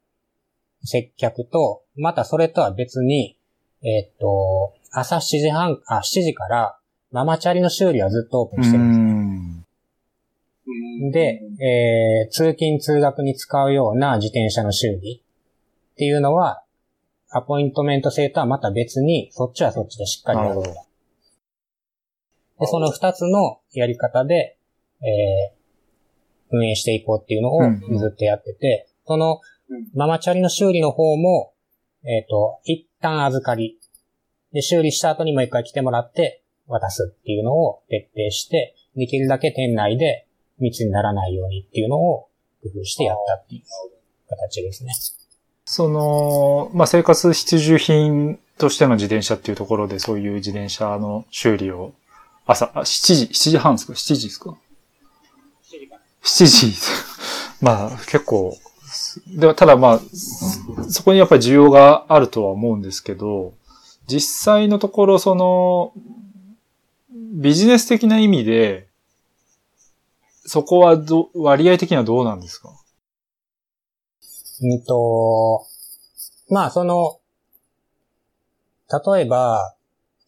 [0.87, 3.37] 接客と、またそれとは別に、
[3.83, 6.79] えっ、と、朝7時半、あ、7時から
[7.11, 9.67] ママチャリの修理はずっとオープンしてるんです。
[11.11, 15.23] で、えー、通勤通学に使うような自転車の修理。
[15.23, 16.63] っていうのは、
[17.29, 20.49] アポイントメント制とはまた別に、そっちはそっちでしっかりやる。
[20.49, 20.73] なるほど。
[22.59, 24.57] で、その二つのやり方で、
[25.01, 25.57] えー、
[26.51, 27.97] 運営していこうっていうのをうん。
[27.97, 29.39] ずっとやってて、そのうん、
[29.93, 31.53] ママチャリの修理の方も、
[32.03, 33.79] えっ、と、一旦預かり。
[34.53, 40.27] で、修理した後にもう一回来てもらって渡すっていうのを徹底して、できるだけ店内で
[40.59, 42.29] 密にならないようにっていうのを
[42.63, 43.61] 工夫してやったっていう
[44.29, 44.93] 形ですね。
[45.65, 51.93] その、まあ、生活必需品としての自転車っていうところで、そういう自転車の修理を、
[52.45, 54.57] 朝、あ7時、7時半ですか ?7 時ですか
[56.23, 56.73] ?7 時。
[57.61, 58.57] まあ、結構、
[59.27, 59.99] では、ただまあ、
[60.89, 63.53] そこにやっぱり需要があるとは思うんですけど、
[64.07, 65.93] 実際のところ、その、
[67.11, 68.87] ビジネス的な意味で、
[70.45, 72.69] そこはど、割合的にはどうなんですか？
[74.61, 75.65] うんと、
[76.49, 77.19] まあその、
[79.13, 79.75] 例えば、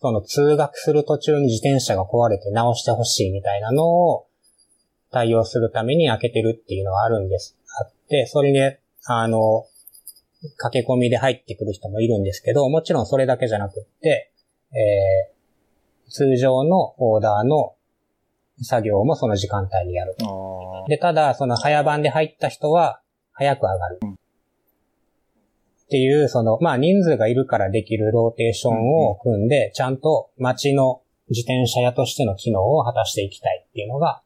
[0.01, 4.27] その通学する途中に自転車が壊れて直してほしいみたいなのを
[5.11, 7.57] 対応するために開けてるっていうのはあるんです。
[7.79, 9.65] あって、それで、あの、
[10.57, 14.31] 駆け込みで入ってくる人もいるんですけど、もちろんそれだけじゃなくって、
[14.71, 15.39] えー
[16.09, 17.75] 通常のオーダーの
[18.61, 20.15] 作業もその時間帯にやる。
[20.21, 23.99] あで、ただ、その早番で入った人は、早く上がる。
[24.03, 34.21] っていう、その、まあ、人数がいるからできるローテーションを組んで、ちゃんと街の自転車屋としての機能を果たしていきたいっていうのが、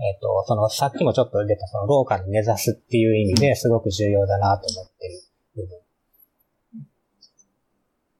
[0.00, 5.20] えっ、と、その、さっきもちょっと出た、その、ローカルに根ざすっていう意味ですごく重要だなと思ってる
[5.56, 5.66] 部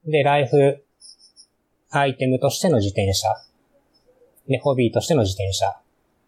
[0.05, 0.11] 分。
[0.11, 0.83] で、ライフ
[1.91, 3.29] アイテムとしての自転車。
[4.47, 5.79] で、ホビーとしての自転車。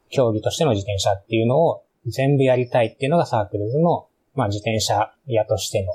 [0.09, 5.93] 競技としての自転車っていうのを全部やりたいっていうのがサークルズの、まあ自転車屋としての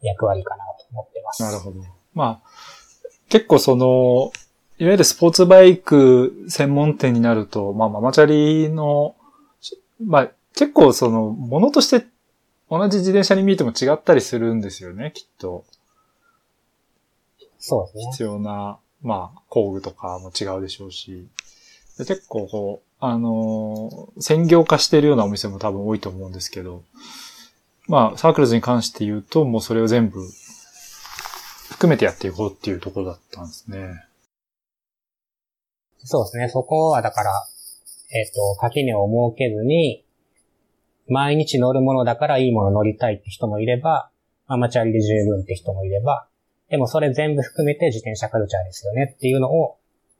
[0.00, 1.42] 役割かなと思ってます。
[1.42, 1.80] なるほど。
[2.14, 2.50] まあ、
[3.28, 4.32] 結構その、
[4.84, 9.16] いわゆるスポーツバイク専門店になると、まあママチャリの、
[10.04, 12.06] まあ結構その、ものとして
[12.70, 15.64] 同じ自転車に見えても違ったりするんですよね、きっと。
[17.58, 18.10] そうですね。
[18.12, 21.26] 必要な、まあ工具とかも違うでしょうし。
[21.96, 26.82] で結構こう、あのー専業化してるようなお店も多分多いと思うんですけど、
[27.88, 30.20] まあサークルズに関して言うと、もうそれを全部
[31.70, 34.04] 含めてやっていこうっていうところだったんですね。
[36.04, 36.48] そうですね。
[36.48, 37.30] そこはだから、
[38.12, 40.04] えっ、と、垣根を設けずに、
[41.08, 44.10] 毎日乗るものだからいいもの乗りたいって人もいれば、
[44.46, 46.26] アマチュアリで十分って人もいれば、
[46.70, 49.78] でもそれ全部含めて自転車カルチャーですよねっていうのを、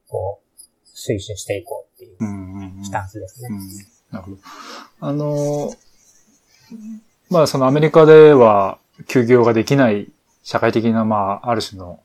[0.09, 0.55] こう、
[0.95, 3.49] 推進していこうっていううんうんうんスタンスですね。
[3.51, 4.39] うんなるほど。
[5.01, 5.77] あのー、
[7.31, 10.09] まあそのアメリカでは休業ができない
[10.45, 12.01] 社会的な、まあある種の、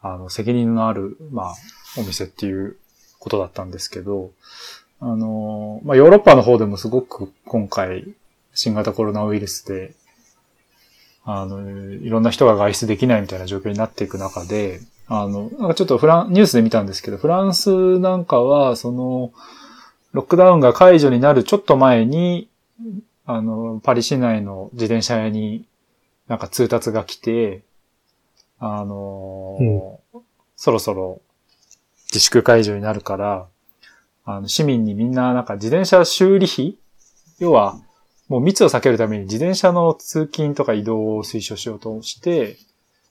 [0.00, 1.54] あの、責任のある、まあ、
[1.96, 2.76] お店っていう
[3.24, 4.30] ことだったんですけど、
[5.00, 8.06] あのー、まあヨーロッパの方でもすごく今回、
[8.52, 9.94] 新型コロナウイルスで、
[11.24, 19.32] あの、いろんな人が外出できないみたいな状況になっていく中で、あの、なんかちょっとフラン、ニュースで見たんですけど、フランスなんかは、その、
[20.12, 22.48] ロックダウンが解除になるちょっと前に、
[23.24, 25.64] あの、パリ市内の自転車屋に
[26.28, 27.62] なんか通達が来て、
[28.58, 30.20] あのー
[30.56, 31.20] そろそろ
[32.14, 33.48] 自粛解除になるから、
[34.24, 36.78] あの、市民にみんななんか自転車修理費？
[37.40, 37.76] 要は、
[38.28, 42.56] もう密を避けるために自転車の通勤とか移動を推奨しようとして、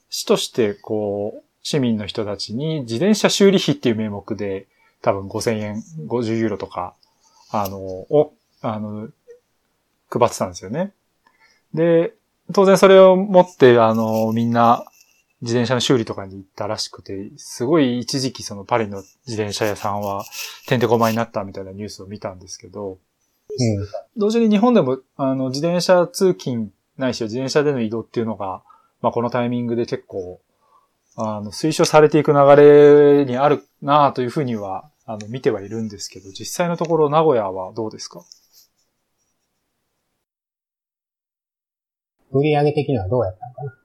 [0.10, 4.68] 市としてこう、市民の人たちに自転車修理費っていう名目で、
[5.02, 6.96] 多分5000円、50ユーロとか、
[7.52, 9.10] あの、を、あの、
[10.10, 10.94] 配ってたんですよね。
[11.74, 12.14] で、
[12.54, 14.86] 当然それを持って、あの、みんな、
[15.44, 20.24] 自転車の修理とかに行ったらしくて、すごい一時期そのパリの自転車屋さんは、
[20.68, 23.88] てんてこまになったみたいなニュースを見たんですけど、うん。
[24.16, 28.64] 同時に日本でも、あの、自転車通勤ないしは自転車での移動っていうのが、
[29.02, 30.42] まあ、このタイミングで結構、
[31.18, 38.24] あの、推奨されていく流れにあるなあというふうには、あの、見てはいるんですけど、実際のところ名古屋はどうですか？
[42.32, 43.83] 売り上げ的にはどうやったのかな？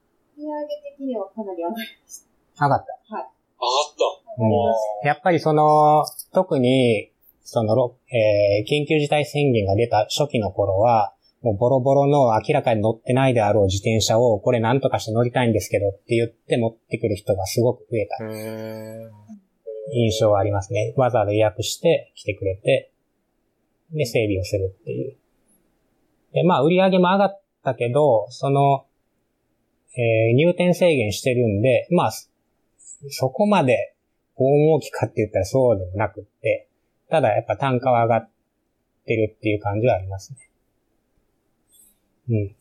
[0.49, 2.25] 上げ的にはかなり上がりまし
[2.55, 2.65] た。
[2.65, 2.85] 上がった。
[3.09, 3.33] 上がっ
[3.97, 4.19] た。
[4.41, 7.11] うんやっぱりその、特に、
[7.43, 19.09] その、ろえー緊急事態宣言が出た初期の頃は、もうボロボロの明らかに乗ってないであろう自転車を、これなんとかして乗りたいんですけどって言って持ってくる人がすごく増えたへ
[19.93, 20.93] 印象はありますね。
[20.97, 22.91] わざわざ予約して来てくれて、
[23.91, 25.17] で、整備をするっていう。
[26.33, 28.85] で、まあ、売り上げも上がったけど、その、
[29.95, 32.11] えー入店制限してるんで、まあ、
[33.09, 33.95] そこまで
[34.35, 36.67] 大儲きかって言ったらそうでもなくって、
[37.09, 38.29] ただやっぱ単価は上がっ
[39.05, 40.49] てるっていう感じはありますね。
[42.29, 42.55] うん。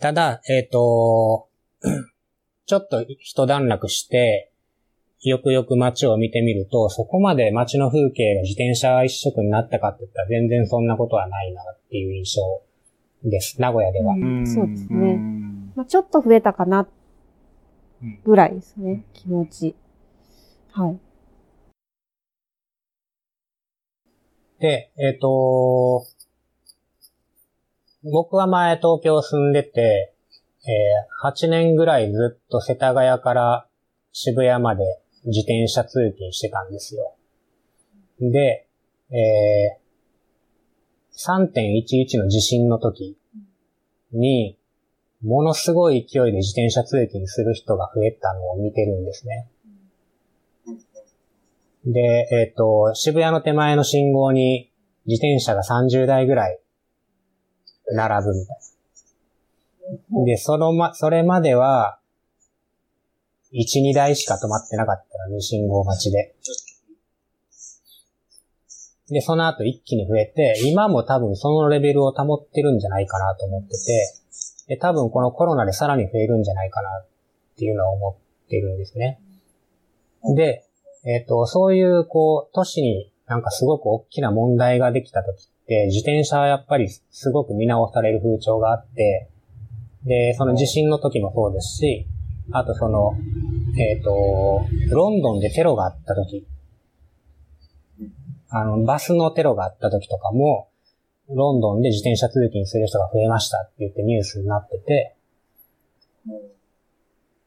[0.00, 1.48] ただ、えっ、と、
[2.66, 4.50] ちょっと一段落して、
[5.22, 12.62] よくよく街を見てみると、そこまで街の風景が自転車一色になったかって言ったら全然そんなことはないなっていう印象
[13.30, 13.58] です。
[13.60, 14.14] 名古屋では。
[14.14, 15.43] うそうですね。
[15.74, 16.86] んまあ、ちょっと増えたかな
[18.02, 19.04] うん、ぐらいですね。
[19.12, 19.74] 気持ち。
[20.72, 20.98] はい。
[24.60, 26.06] で、えっ、と、
[28.02, 30.14] 僕は前東京住んでて、
[30.66, 33.66] えー8年ぐらいずっと世田谷から
[34.12, 34.84] 渋谷まで
[35.24, 37.14] 自転車通勤してたんですよ。
[38.20, 38.66] で、
[39.10, 39.84] えー
[41.16, 43.16] 3.11の地震の時
[44.12, 44.58] に、
[45.24, 49.48] ものすごい勢いで自転車通勤する人が増えたのを見てるんですね。
[51.86, 54.70] で、えっ、と、渋谷の手前の信号に
[55.06, 56.58] 自転車が30台ぐらい
[57.92, 58.56] 並ぶみたい
[60.10, 60.24] な。
[60.24, 61.98] で、そのま、それまでは、
[63.52, 66.34] 1、2台しか止まってなかったのに、信号待ちで。
[69.10, 74.23] で、その後一気に増えて、今も多分そのレベルを保ってるんじゃないかなと思ってて、
[74.68, 77.06] で、多分このコロナでさらに増えるんじゃないかなっ
[77.56, 79.20] ていうのを思ってるんですね。
[80.34, 80.64] で、
[81.04, 89.28] えっ、と、そういう、こう、都市になんかすごく大きな問題ができた時って、自転車はやっぱりすごく見直される風潮があって、
[90.04, 92.06] で、その地震の時もそうですし、
[92.52, 93.12] あとその、
[93.78, 96.46] えっ、と、ロンドンでテロがあった時、
[98.48, 100.68] あの、バスのテロがあった時とかも、
[101.30, 105.16] ロンドンで自転車通勤する人が増えましたって言ってニュースになってて、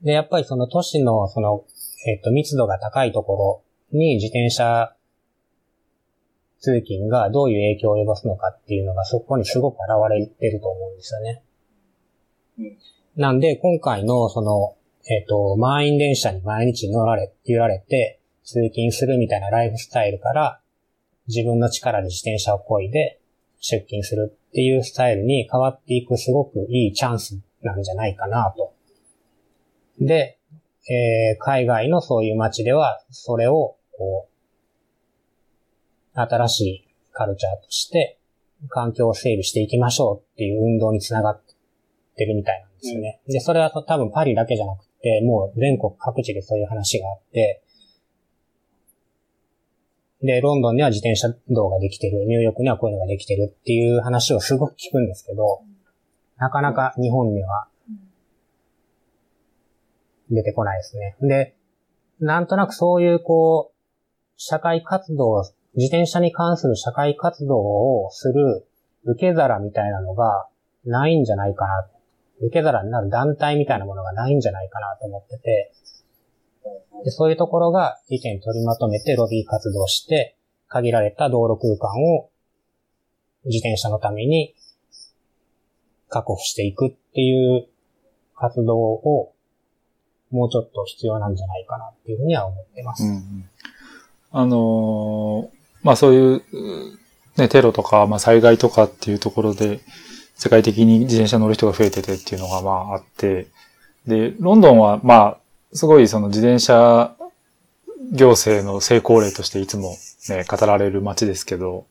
[0.02, 1.66] で、やっぱりその都市のその、
[2.08, 4.96] えっ、と、密度が高いところに自転車
[6.60, 11.44] 通勤がどういう影響を及ぼすのかっていうのがそこにすごく現れてると思うんですよね。
[13.16, 14.76] なんで、今回のその、
[15.10, 20.60] えっ、と、満員電車に毎日乗られ、揺られて通勤するみたいなライフスタイルから
[21.28, 23.20] 自分の力で自転車を漕いで
[23.60, 28.74] 出勤するっていうスタイルに変わっていくすごくいいチャンスなんじゃないかなと。
[30.00, 30.40] で、
[30.90, 34.30] えー海外のそういう街では、それを、こ
[36.16, 38.20] う、新しいカルチャーとして、
[38.70, 41.42] 環境を整備していきましょうっていう運動につながっ
[42.16, 43.22] てるみたいなんですよね。
[43.28, 47.64] で、それは多分パリだけじゃなくて、もう全国各地でそういう話があって、
[50.22, 55.62] で、ロンドンには自転車道ができてる、ニューヨークにはこういうのができてるっていう話をすごく聞くんですけど、
[56.38, 57.68] なかなか日本には
[60.30, 61.16] 出てこないですね。
[61.22, 61.56] で、
[62.20, 63.78] なんとなくそういうこう、
[64.38, 65.44] 社会活動、
[65.76, 68.68] 自転車に関する社会活動をする
[69.06, 70.48] 受け皿みたいなのが
[70.86, 71.88] ないんじゃないかな。
[72.42, 75.72] 受け皿になる団体みたいなものがないんじゃないかなと思ってて、
[77.04, 80.36] でそういうところが意見取りまとめてロビー活動して、
[80.68, 82.30] 限られた道路空間を
[83.46, 84.54] 自転車のために
[86.10, 87.68] 確保していくっていう
[88.36, 89.34] 活動を
[90.32, 93.04] もうちょっと必要なんじゃないかなっていうふうには思ってます。
[93.04, 93.50] うんうん
[94.30, 96.42] あのーまあそういう、
[97.38, 99.80] ね、テロとか、まあ災害とかっていうところで、
[100.36, 103.48] 世界的に自転車乗る人が増えててっていうのがまああって、
[104.06, 105.38] で、ロンドンはまあ、
[105.78, 107.16] すごいその自転車
[108.12, 109.96] 行政の成功例としていつも
[110.30, 111.86] ね、語られる街ですけど、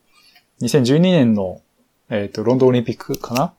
[0.61, 1.61] 2012年の、
[2.09, 3.53] えっ、と、ロンドンオリンピックかな？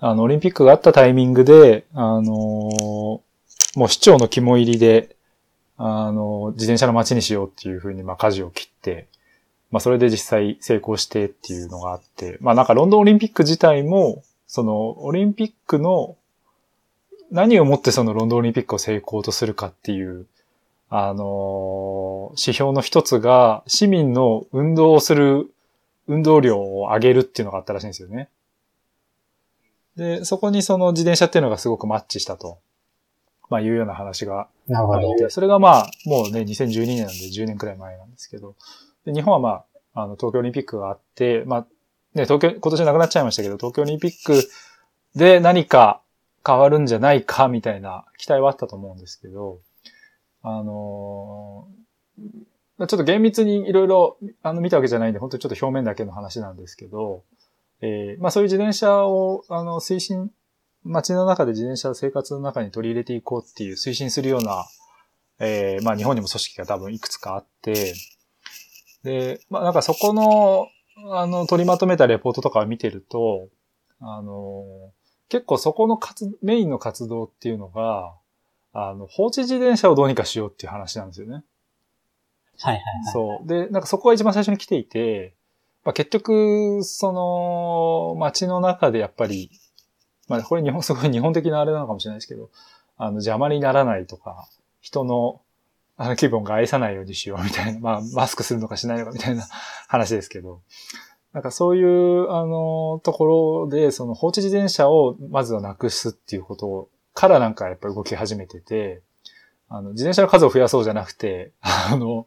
[0.00, 3.20] あの、オリンピックがあったタイミングで、あのー
[3.76, 5.16] もう市長の肝入りで、
[5.76, 9.06] あの、自転車の街にしようっていうふうに、まあ、舵を切って、
[9.70, 16.16] まあそれで実際成功してっていうのがあって、まあなんかロンドンオリンピック自体も、そのオリンピックの
[17.30, 20.26] 何をもってそのロンドンオリンピックを成功とするかっていう、
[20.88, 25.50] あのー指標の一つが市民の運動をする
[26.06, 28.28] 運動量を上げるっていうのがあったらしいんですよね。
[29.96, 32.58] で、そこにその自転車っていうのがすごくマッチしたと、
[33.48, 34.48] まあいうような話が。
[34.72, 38.54] あって、それがまあ、もうね、2012年なんで10年くらい前なんですけど、
[39.04, 39.64] で日本はま
[39.94, 41.66] あ、あの、東京オリンピックがあって、まあ、
[42.14, 44.48] ね、東京、今年なくなっちゃいましたけど、東京オリンピック
[45.16, 46.00] で何か
[46.46, 49.60] 変わるんじゃないか、みたいな期待はあったと思うんですけど、
[50.42, 51.80] あのー
[52.80, 57.24] ちょっと厳密にいろいろ、あの、見たわけじゃないんで、本当にちょっと表面だけの話なんですけど、
[57.82, 60.30] えーまあそういう自転車を、あの、推進
[60.86, 64.64] 街の中で自転車生活の中に取り入れていこうっていう推進するような、
[65.40, 67.94] えーまあ日本にも組織が多分いくつかあって、
[69.02, 70.68] で、まあなんかそこの、
[71.12, 73.48] あの、取りまとめたレポートとかを見てると、
[74.00, 74.64] あの、
[75.30, 78.14] 結構そこの活、メインの活動っていうのが、
[78.72, 81.42] あの、放置自転車をどうにかしようっていう話なんですよね。
[82.58, 83.12] はいはいはい。
[83.12, 83.48] そう。
[83.48, 85.34] で、なんかそこが一番最初に来ていて、
[85.84, 89.50] まあ、結局、その、街の中でやっぱり、
[90.28, 92.50] まあ、これ日本、すごい日本的なあれなのかもしれないですけど、
[92.98, 94.48] あの、邪魔にならないとか、
[94.80, 95.40] 人の、
[95.96, 99.46] あの気分が愛さないようにしようみたいな、まあ、マスクするのかしないのかみたいな
[99.86, 100.62] 話ですけど、
[101.32, 109.02] なんかそういう、あの、ところで、その放置自転車をまずはなくすっていうことからなんかやっぱり動き始めてて、
[109.68, 112.26] あの、自転車の数を増やそうじゃなくて、あの、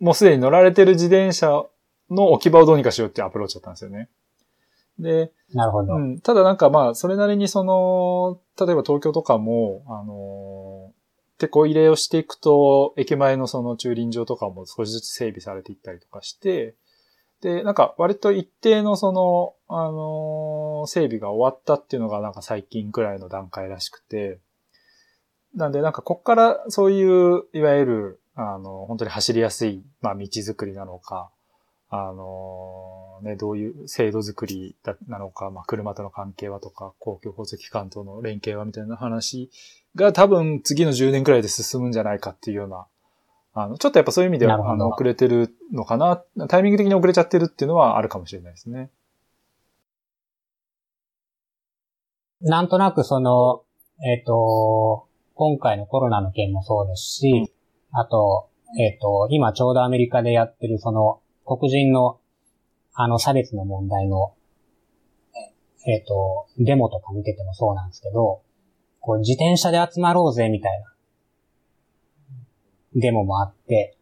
[0.00, 1.64] もうすでに乗られてる自転車
[2.10, 4.08] の置き場をどうにかしようっていうアプローチだったんですよね。
[4.98, 5.94] で、なるほど。
[5.94, 16.74] うん、ただなんかまあ、それなりにその、例えば東京とかも、あのー、結構入れをしていくと、駅前のその駐輪場とかも少しずつ整備されていったりとかして、
[17.42, 24.40] で、なんか割と一定のその、あのー整備が終わったっていうのがなんか最近くらいの段階らしくて、
[25.54, 31.30] なんでなんかこっからそういう、いわゆる、あの、本当に走りやすい、まあ道作りなのか、
[31.88, 39.50] あのね、どういう制度作りだなのか、まあ車との関係はとか、公共交通機関との連携はみたいな話
[39.94, 42.86] が多分次の10年くらいで進むんじゃないかっていうような、
[43.54, 48.90] あの、ちょっとやっぱそういう意味では、あの、遅れてるのかな、タイミング的に遅れちゃってるっていうのはあるかもしれないですね。
[52.40, 53.62] なんとなくその、
[54.04, 57.52] えっ、と、今回のコロナの件もそうですし、
[57.92, 58.48] あと、
[58.80, 62.18] えっ、と、今ちょうどアメリカでやってるその、黒人の、
[62.94, 64.34] あの、差別の問題の、
[65.86, 68.42] えっ、と、デモとか見ててもそうなんですけど、
[69.00, 70.91] こう、自転車で集まろうぜ、みたいな、
[72.94, 73.96] デモもあって、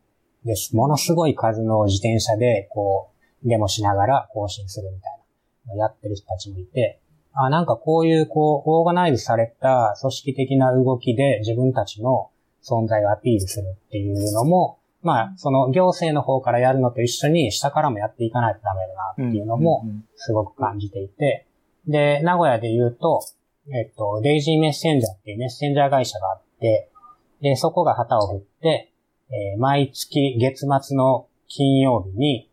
[0.45, 0.74] です。
[0.74, 3.11] ものすごい数の自転車で、こ
[3.45, 7.01] う、デモしながら更新するみたいな、やってる人たちもいて、
[7.32, 12.30] あ、なんかこういう、こう、オーガナイズされた組織的な動きで自分たちの
[12.62, 19.86] 存在をアピールするっていうのも、まあ、その行政の方からやるのと一緒に下からもやっていかないとダメだなっていうのも
[20.16, 21.47] すごく感じていて、
[21.86, 23.24] で、名古屋で言うと、
[23.72, 26.89] えっと、デイジーメッセンジャーっていうメッセンジャー会社があって、
[27.41, 28.93] で、そこが旗を振って、
[29.30, 32.51] えー毎月月末の金曜日に、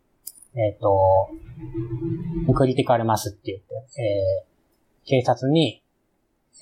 [0.55, 1.29] えっ、と、
[2.55, 4.47] クリティカルマスって言って、えー
[5.09, 5.81] 警察に、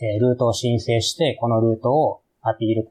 [0.01, 2.89] えールートを申請して、このルートをアピール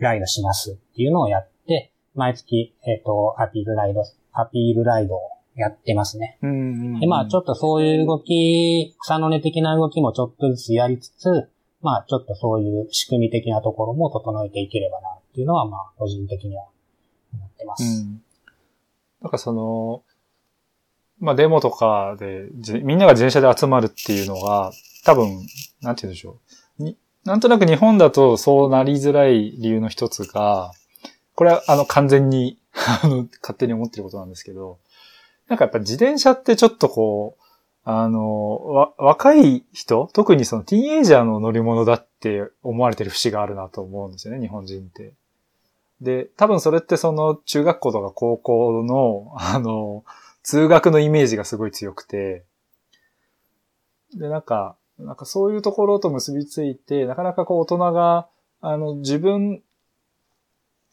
[0.00, 4.02] ライドしますっていうのをやって、毎月、えっ、と、アピールライド、
[4.32, 6.38] アピールライドをやってますね。
[6.42, 11.48] うんうんうんで、まあちょっとそういう動き、草の根的な動きもちょっとずつやりつつ、
[11.84, 16.64] まあちょっとそういう仕組み的なところも整えていければなっていうのは、まあ個人的には
[17.34, 17.84] 思ってます。
[17.84, 18.22] うん。
[19.20, 20.02] なんかその、
[21.20, 22.48] まあデモとかで、
[22.82, 24.72] みんなが自転車で集まるっていうのが、
[25.04, 25.46] 多分、
[25.82, 26.38] なんて言うんでしょ
[26.80, 26.94] う。
[27.24, 30.72] なんとなく日本だとそうなりづらい理由の一つが、
[31.34, 34.78] これはあの完全に、あの、勝手に思ってることなんですけど、
[35.48, 37.43] なんかやっぱ自転車ってちょっとこう、
[37.84, 45.12] あの、わ、若い人特にそのティーンエイジャーの乗り物だって思われてる節があるなと思うんですよね、日本人って。
[46.00, 50.04] で、多分それってその中学校とか高校の、あの、
[50.42, 52.44] 通学のイメージがすごい強くて、
[54.14, 58.28] で、なんか、なんかそういうところと結びついて、なかなかこう大人が、
[58.60, 59.62] あの、自分、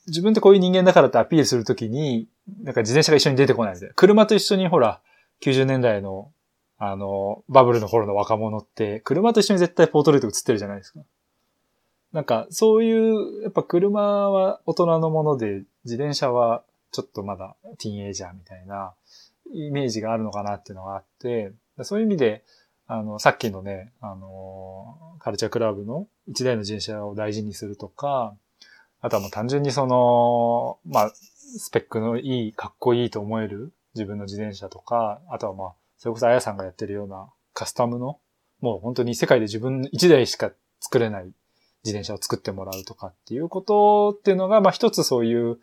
[0.07, 2.27] 自分ってこういう人間だからってアピールするときに、
[2.63, 3.91] なんか自転車が一緒に出てこないんで。
[3.95, 5.01] 車と一緒にほら、
[5.41, 6.31] 90年代の、
[6.83, 11.01] あの、バブルの頃の若者って、車と一緒に絶対ポートレート映ってるじゃないですか。
[12.11, 14.01] なんか、そういう、やっぱ車
[14.31, 18.95] は大人のもので、自転車はちょっとまだティーンエイジャーみたいな
[19.53, 21.53] イメージがあるのかなっていうのがあって、
[21.83, 22.43] そういう意味で、
[22.87, 28.35] あの、さっきのね、あの、カルチャークラブの一台の自転車を大事にするとか、
[29.01, 38.17] あとはもう単純にその、まあ、スペックのいい、かっこいいと思える自分の自転車とか、あとはまあ、それこそあやさんがやってるようなカスタムの、
[38.59, 41.25] もう本当に世界で自分一台しか作れない
[41.83, 45.59] 自転車を作ってもらうとかっていうことっていうのが、まあ一つそういう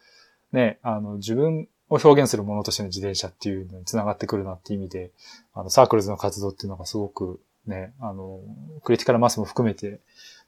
[0.52, 5.10] ね、あの自分を表現するものとしての自転車っていうのにつながってくるなっていう意味で、
[5.54, 8.38] あのサークルズの活動っていうのがすごくね、あの、
[8.84, 9.98] クリティカルマスも含めて、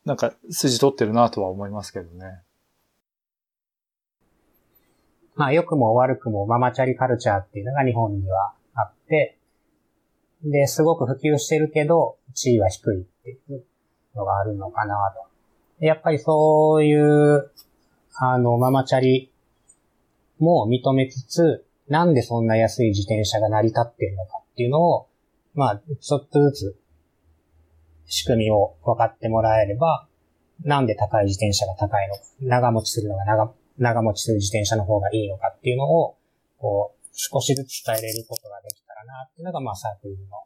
[0.05, 2.43] なんか筋取ってるなとは思いますけどね。
[5.35, 9.40] まあ良くも悪くもママチャリカルチャーっていうのが日本にはあって、
[10.45, 13.65] で、すごく普及してるけど、地位は低いっていう
[14.15, 14.95] のがあるのかな
[15.79, 15.85] と。
[15.85, 17.51] やっぱりそういう、
[18.15, 19.31] あの、ママチャリ
[20.39, 25.09] も認めつつ、なんでそんな安い自転車が成り立ってるのかっていうのを、
[25.55, 26.77] まあ、ちょっとずつ
[28.07, 30.07] 仕組みを分かってもらえれば、
[30.65, 36.17] なんで高い自転車が高いのか、長持ちするのが長、長持ちする自転車の方がいいのかっていうのを、
[36.59, 38.80] こう、少しずつ伝えれることができ
[39.11, 40.39] なっていうのが、まあ、サークルの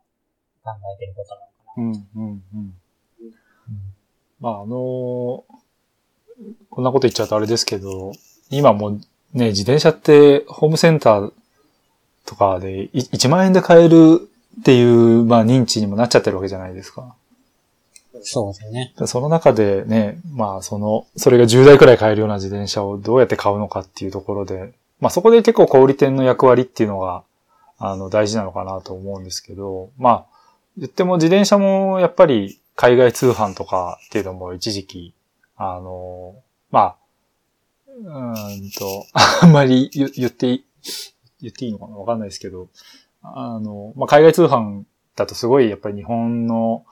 [0.63, 2.23] 考えてることなのかな。
[2.23, 2.75] うん、うん、うん。
[4.41, 5.45] まあ、あの
[6.71, 8.13] こんなこと言っちゃうとあれですけど、
[8.51, 9.01] 今もう
[9.33, 11.33] ね、自転車ってホームセンター
[12.27, 14.29] とかでい1万円で買える
[14.61, 17.15] っていう、まあ認知にもなっちゃってるわけじゃないですか。
[18.23, 18.95] そうですね。
[19.07, 27.25] その中でね、まあその、それが10台くらい買えるような自転車をどうやって買うのかっていうところで、まあそこで結構小売店の役割っていうのが、
[27.79, 30.27] あの、大事なのかなと思うんですけど、まあ、
[30.77, 35.15] 言っても自転車もやっぱり海外通販とかっていうのも一時期、
[35.57, 36.37] あの、
[36.71, 36.97] まあ、
[37.89, 39.07] うんと、
[39.43, 40.65] あんまり言言っていい、
[41.43, 42.69] 言っていいのかなわかんないですけど、
[43.23, 44.83] あの、まあ、海外通販
[45.17, 46.85] だとすごいやっぱり日本の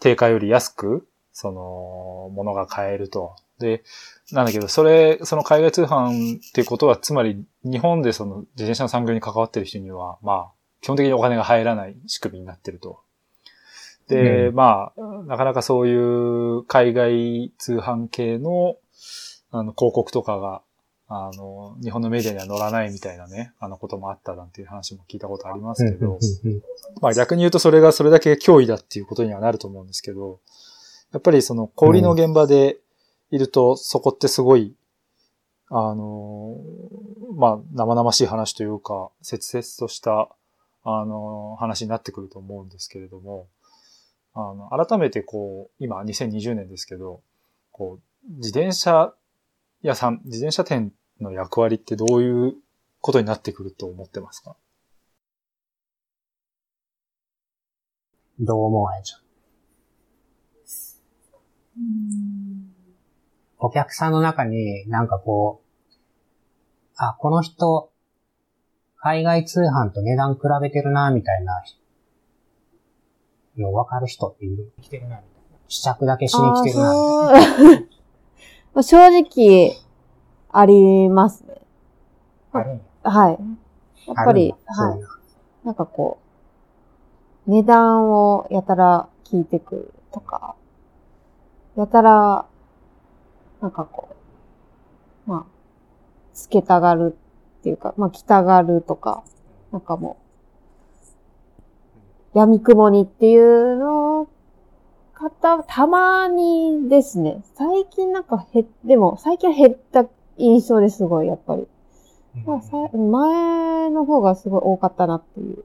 [0.00, 3.36] 定価より安く、その、ものが買えると。
[3.58, 3.84] で、
[4.32, 10.50] なんだけど、それ、その海外通販っていうことは、つまり日本でその自転車の産業に関わってる人には、まあ、
[10.80, 13.00] 基本的にお金が入らない仕組みになってると。
[14.08, 18.76] で、うまあ、なかなかそういう海外通販系の、
[19.52, 20.62] あの、広告とかが、
[21.12, 26.18] あの、日本のメディアには載らないみたいなね、あのこともあったなんていう話も聞いたことありますけど、
[27.00, 30.38] まあ逆に言うとそれがそれだけ脅威だっていうことにはなると思うんですけど、
[31.12, 32.78] やっぱりその小売りの現場で
[33.32, 34.72] いると、そこってすごい、
[35.68, 36.56] あの、
[37.40, 40.28] まあ生々しい話というか、切々とした、
[40.84, 43.48] あの、話になってくると思うんですけれども、
[44.34, 47.22] あの、改めてこう、今2020年ですけど、
[47.72, 49.14] こう、自転車
[49.82, 52.56] 屋さん、自転車店の役割ってどういう
[53.00, 54.54] ことになってくると思ってますか？
[58.38, 59.20] どう思われちゃう？
[63.58, 65.69] お客さんの中になんかこう、
[67.02, 67.90] あ、この人、
[68.98, 71.64] 海外通販と値段比べてるな、みたいな
[73.56, 75.58] の分かる人っている来てるな、みたいな。
[75.66, 76.78] 試着だけしに来てる
[78.74, 79.78] な、 正直、
[80.52, 81.62] ありますね。
[82.52, 83.38] あるんやはい。
[84.06, 85.66] やっぱり、はい。
[85.66, 86.18] なんかこ
[87.46, 90.54] う、値段をやたら聞いてくるとか、
[91.76, 92.44] やたら、
[93.62, 94.10] なんかこ
[95.26, 95.59] う、まあ、
[96.32, 97.16] つけたがる
[97.60, 99.24] っていうか、まあ、着たがるとか、
[99.72, 100.18] なんかも
[102.34, 104.28] う、闇雲にっていうの
[105.12, 107.42] 方、たまにですね。
[107.54, 110.06] 最近なんか減っ、でも最近は減った
[110.38, 111.66] 印象ですごい、やっぱり。
[112.46, 115.64] まあ、さ前の方がすごい多かったなっていう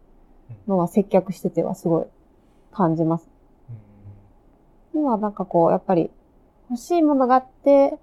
[0.67, 2.05] のは接客しててはすごい
[2.71, 3.29] 感じます。
[4.93, 6.09] 今はなんかこう、やっぱり
[6.69, 7.97] 欲しいものがあって、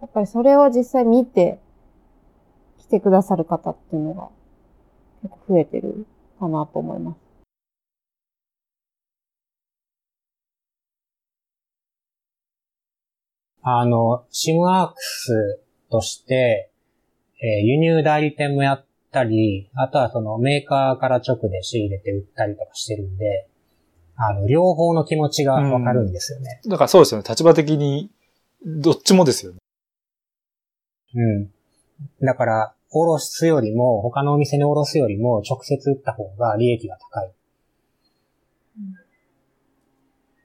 [0.00, 1.58] やっぱりそれを実際見て
[2.78, 4.28] 来てくださる方っていうのが
[5.22, 6.06] 結構増えてる
[6.38, 7.26] かなと思います。
[13.62, 16.70] あの、シムワークスとして、
[17.42, 23.48] えー輸入代理店もやったり、あとはそのメーカーから直で仕入れて売ったりとかしてるんで、
[24.14, 26.60] あの、両方の気持ちがわかるんですよね。
[26.66, 27.26] だからそうですよね。
[27.28, 28.10] 立場的に、
[28.64, 29.58] どっちもですよね。
[31.14, 31.50] うん。
[32.22, 37.32] だから、おろすよりも、他のお店におろすよりも、直接売った方が利益が高い。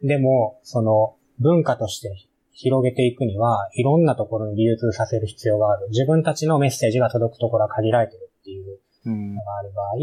[0.04, 5.88] でも、その、文化として広げていくには、いろんなところに流通させる必要がある。
[5.90, 9.44] 自分たちのメッセージが届くところは限られてるっていううんの。
[9.44, 9.96] がある場合、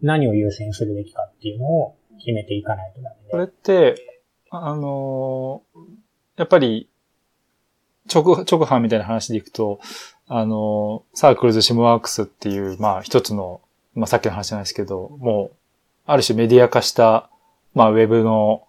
[0.00, 3.44] 何を優先するべきかっていうのを決めていかないとダこれ。
[3.44, 3.94] って、
[4.50, 5.78] あのー
[6.36, 6.88] やっぱり、
[8.14, 9.80] 直、直販みたいな話でいくと、
[10.28, 13.60] あのサークルズシムワークスっていう、まあ一つの、
[13.94, 15.56] まあさっきの話じゃないですけど、もう、
[16.06, 17.28] ある種メディア化した、
[17.74, 18.64] まあウェブの、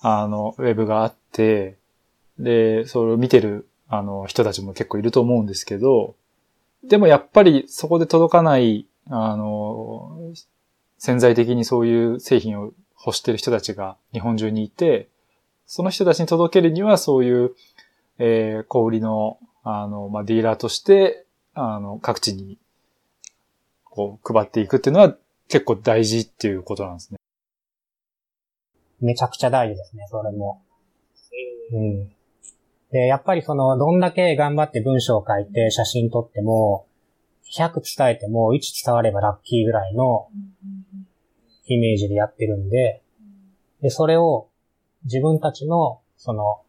[0.00, 1.76] あの、ウェブがあって、
[2.38, 6.14] で、それを見てる、あの、人たちも結構いると思うんですけど、
[6.82, 10.32] でもやっぱりそこで届かない、あの、
[10.98, 12.72] 潜在的にそういう製品を
[13.04, 15.08] 欲してる人たちが日本中にいて、
[15.66, 17.54] その人たちに届けるにはそういう、
[18.22, 22.58] えー小売りの、あの、まあ、ディーラーとして、あの、各地に、
[23.84, 25.16] こう、配っていくっていうのは
[25.48, 27.18] 結構大事っていうことなんですね。
[29.00, 30.62] めちゃくちゃ大事ですね、それも。
[31.72, 32.08] うん。
[32.92, 36.86] で、やっぱりその、どんだけ頑張って文章を書いて写真撮っても、
[37.56, 40.28] 100伝えても1伝わればラッキーぐらいの
[41.66, 43.02] イメージでやってるんで、
[43.80, 44.48] で、それを
[45.04, 46.60] 自分たちの、その、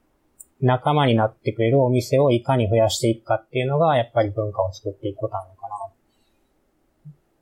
[0.62, 5.76] 仲間になってくれるお店をいかに増やしていくかっていうのが、やっぱり文化を作っていくことなのかな。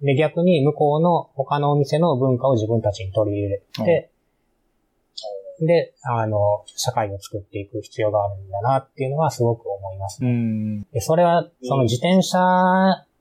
[0.01, 4.11] で、逆に向こうの他のお店の文化を自分たちに取り入れて、
[5.61, 10.23] で、あの、社会を作っていく必要があるんだなっていうのはすごく思います。
[10.23, 10.83] うん。
[10.93, 12.39] で、それは、その自転車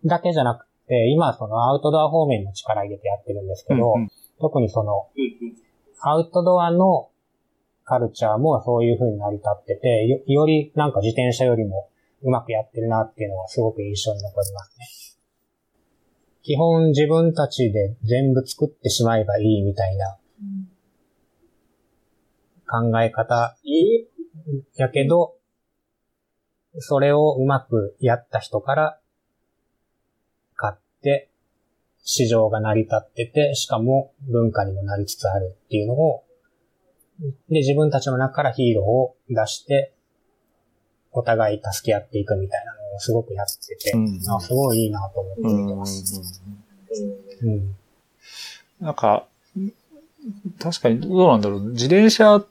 [0.04, 4.08] だけじゃなくて、今そのアウトドア方面の力入れてやってるんですけど、うん
[4.40, 5.08] 特にその、
[6.00, 7.10] アウトドアの
[7.88, 11.88] カルチャーもそういう風に成り立ってて、よよりなんか自転車よりも
[12.22, 14.86] うまくやってるなっていうのはすごく印象に残りますね。
[16.42, 20.18] 基本自分たちで全部作ってしまえばいいみたいな
[22.66, 23.56] 考え方
[24.76, 25.34] やけど、
[26.78, 29.00] それをうまくやった人から
[30.56, 31.30] 買って、
[32.02, 36.24] 市場が成り立ってて、しかも文化にもなりつつあるっていうのを、
[37.20, 39.92] で、自分たちの中からヒーローを出して、
[41.12, 46.42] お互い助け合っていくみたいなのをすごくやってて、うんあすごいいいなと思ってうん見てます。
[47.42, 47.76] うん。
[48.80, 49.26] なんか、
[50.60, 51.70] 確かにどうなんだろう。
[51.70, 52.46] 自転車っ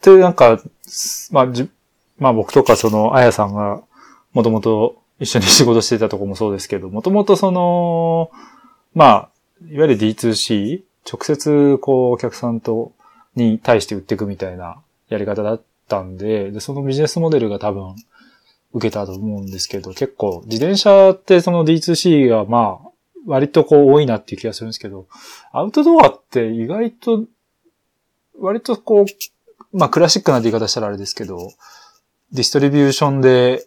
[0.00, 0.60] てなんか、
[1.30, 1.70] まあ、じ
[2.18, 3.82] まあ僕とかその、あやさんが
[4.32, 8.30] もともと一緒に仕事してたとこもそうですけど、もともとその、
[8.94, 9.30] まあ、
[9.70, 12.92] いわゆる D2C、直接こうお客さんと、
[13.36, 17.94] に対して売っていくみたいなやり方だったんで、で、そのビジネスモデルが多分
[18.72, 22.88] 受けたと思うんですけど、結構自転車ってその D2C がまあ、
[23.26, 25.06] 割とこう多いなっていう気がするんですけど、
[25.52, 27.24] アウトドアって意外と、
[28.38, 31.52] 割とこう、まあクラシックな言い方したらあれですけど、
[32.32, 33.66] ディストリビューションで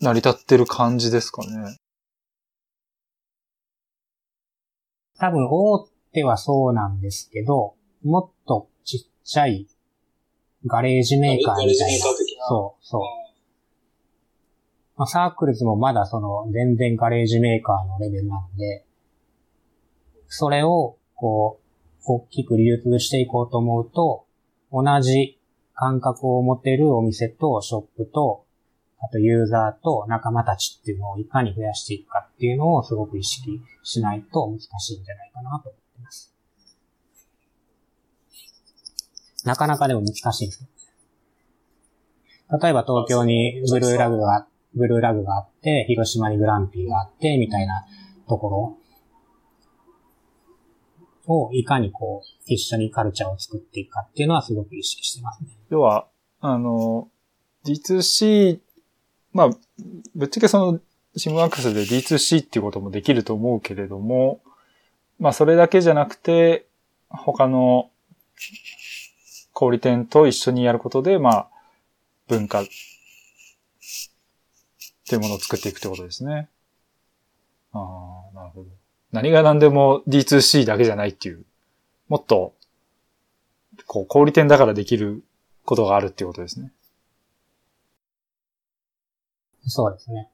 [0.00, 1.78] 成り立ってる感じですかね。
[5.18, 7.75] 多分大手はそうなんですけど、
[8.06, 9.66] もっとちっちゃい
[10.66, 12.04] ガレージメーカーみたいな。
[12.48, 13.02] そう、そう。
[14.96, 18.84] まあ、サークルズもまだその全然ガレージメーカーのレベルなので、
[20.28, 21.66] それをこう、
[22.08, 24.26] 大きく流通していこうと思うと、
[24.72, 25.38] 同じ
[25.74, 28.44] 感覚を持てるお店とショップと、
[29.00, 36.35] あとユーザーと仲間たちっていうのをいかに増やしていくかっていうのをすごく意識しないと難しいんじゃないかなと思ってます。
[39.46, 40.66] なかなかでも難しいです。
[42.60, 47.86] 例えば東京にブルーラグが、ブルーラグがあって、広島にグランピーがあって、みたいな
[48.28, 48.78] とこ
[51.26, 55.50] ろをいかにこう、一緒にカルチャーを作っていくかっていうのはすごく意識してますね。
[55.70, 56.08] 要は、
[56.40, 57.08] あの、
[57.64, 58.58] D2C、
[59.32, 59.50] まあ、
[60.14, 60.80] ぶっちゃけその、
[61.16, 64.40] シムワークスで D2C っていうこともできると思うけれども、
[65.18, 66.66] まあそれだけじゃなくて、
[67.08, 67.90] 他の
[69.58, 71.48] 小売店と一緒にやることで、まあ、
[72.28, 72.66] 文化っ
[75.08, 76.50] ていうものを作っていくってことですね。
[77.72, 78.68] ああ、なるほど。
[79.12, 81.46] 何が何でも D2C だけじゃないっていう、
[82.08, 82.52] もっと、
[83.86, 85.24] こう、小売店だからできる
[85.64, 86.70] ことがあるっていうことですね。
[89.62, 90.28] そうですね。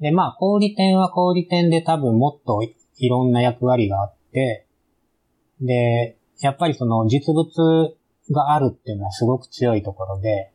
[0.00, 4.66] で、まあ、小売店は小売店で多分もっといいろんな役割があって、
[5.60, 7.96] で、やっぱりその実物
[8.30, 10.52] があるっていうのはすごく強いところで、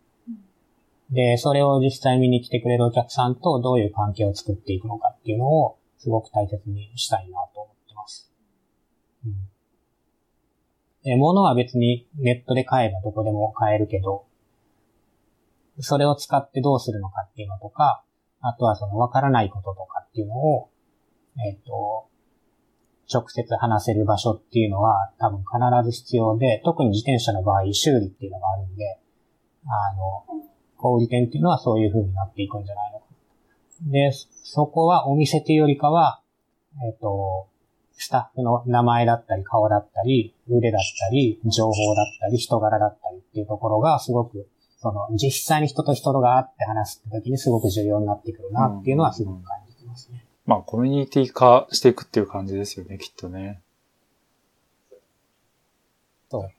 [1.11, 8.31] で、それを実際見に来てくれるお客さんとどういう関係を作っていくのかっていうのをすごく大切にしたいなと思ってます。
[9.25, 9.35] うん、
[11.03, 14.25] で物は別にネットで買えばどこでも買えるけど、
[15.79, 18.03] それを使ってどうするのかっていうのとか、
[18.41, 20.69] あとはそのわからないこととかっていうのを、
[21.45, 22.07] えっ、と、
[23.11, 28.99] 直接話せる場所っていうのは多分必ず必要で、特に自転車の場合修理っていうのがあるんで、
[29.65, 30.23] あの、
[30.77, 33.05] 小売店っていうのはそういう風になっていくんじゃないのか。
[33.81, 34.11] で、
[34.43, 36.21] そこはお店というよりかは、
[36.85, 37.47] えっ、と、
[37.95, 44.47] スタッフの名前だったり顔だったり、腕だったり、情報だったり、人柄だったりっていうところがすごく、
[44.77, 50.22] その、実際に人と人が会って話すって時にすごく重要になってくるなっていうのはすごく感じてますね。
[50.45, 53.61] まあ、コミュニティ化していくっていう感じですよね、きっとね。
[56.29, 56.51] そう。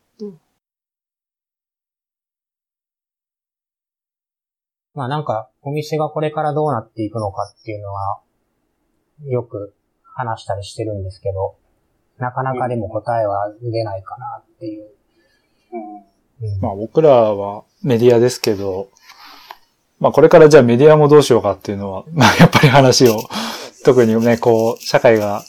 [4.95, 8.21] まあなんか、お店がこれからどうなっていくのかっていうのは、
[9.27, 9.75] よく
[10.15, 11.57] 話したりしてるんですけど、
[12.19, 14.85] なかなかでも答えは出ないかなっていう。
[14.85, 16.15] うん
[16.61, 18.91] まあ僕らはメディアですけど、
[19.99, 23.19] まあこれからじゃあメディアもどうしようかっていうのは、まあやっぱり話を、
[23.85, 25.45] 特にね、こう、社会が、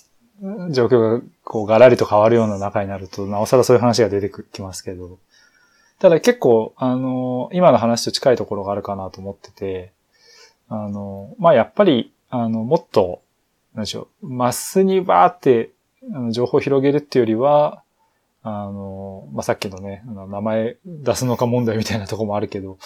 [0.70, 5.18] 状況がこうガラリと変わるような中になると、なおさらそういう話が出てきますけど、
[6.00, 9.92] ただ結構、あの、今の話と近いところがあるかなと思ってて、
[10.68, 13.22] あの、まあやっぱり、あの、もっと、
[13.74, 15.72] なんでしょう、マスにバーって、
[16.14, 17.82] あの情報を広げるっていうよりは、
[18.44, 22.78] あの、まあ、さっきのね、あの名前出すのか問題みたいなとこもあるけど、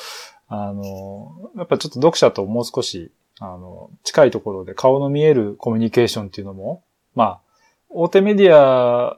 [0.48, 6.84] あの、やっぱちょっと読者ともう少し、あの、近いところで顔の見えるコミュニケーションっていうのも、
[7.16, 7.42] まあ、
[7.90, 9.18] 大手メディア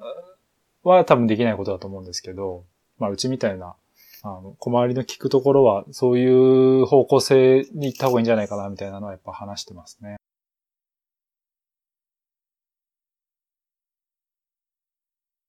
[0.83, 2.65] は多分できないことだと思うんですけど、
[2.99, 3.75] まあ、うちみたいな、
[4.23, 10.17] あの、小回りの聞くところは、そういう方向性に行った方がいいんじゃないかな、みたいなのはやっぱ話してますね。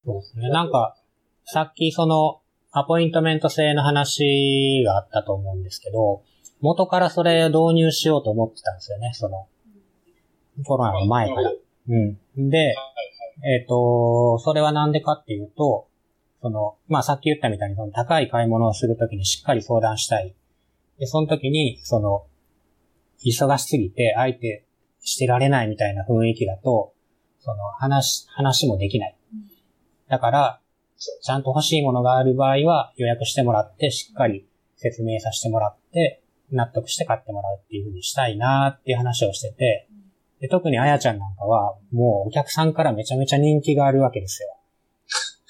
[0.04, 0.48] そうですね。
[0.48, 0.96] なんか、
[1.44, 2.40] さっきその、
[2.72, 6.22] アポイントメント制の話があったと思うんですけど、
[6.62, 9.46] 元からそれ導入しようと思ってたんですよね、その、
[10.64, 11.52] コロナの前から。
[11.88, 12.50] うん。
[12.50, 12.74] で、
[13.44, 15.88] えっ、と、それはなんでかっていうと、
[16.40, 20.34] その、まあ、さっき言ったみたいに、その高い買い物をするときにしっかり相談したい。
[20.98, 22.26] で、その時に、その、
[23.24, 24.64] 忙しすぎて相手
[25.00, 26.94] してられないみたいな雰囲気だと、
[27.40, 29.16] その、話、話もできない。
[30.08, 30.60] だから、
[30.96, 34.46] ちゃんと欲しいものがある場合は予約してもらって、しっかり
[34.76, 36.21] 説明させてもらって、
[36.52, 39.88] 納得して買ってもらうっていう風にしたいなっていう話をしてて、
[40.40, 44.48] で特にあやちゃんなんかは、もうお客さんからめちゃめちゃ人気があるわけですよ。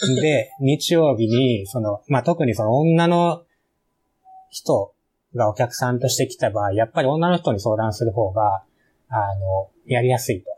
[0.20, 3.44] で、日曜日に、その、まあ、特にその女の
[4.50, 4.94] 人
[5.34, 8.64] がお客さんとして来た場合、やっぱり女の人に相談する方が、
[9.08, 10.50] あの、やりやすいと。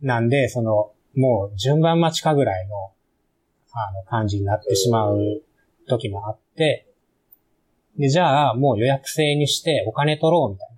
[0.00, 2.92] なんで、その、もう順番待ちかぐらいの、
[3.72, 5.42] あの、感じになってしまう
[5.88, 6.87] 時もあって、
[7.98, 10.74] で、じゃあ、もう予約制にしてお金取ろうみたいな。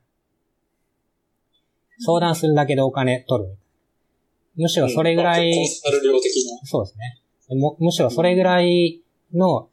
[2.03, 3.57] 相談するだけでお金取る。
[4.57, 6.66] むしろそれぐらい、コンサル料的な。
[6.66, 7.21] そうですね。
[7.51, 9.03] むむしろそれぐらい
[9.35, 9.68] の、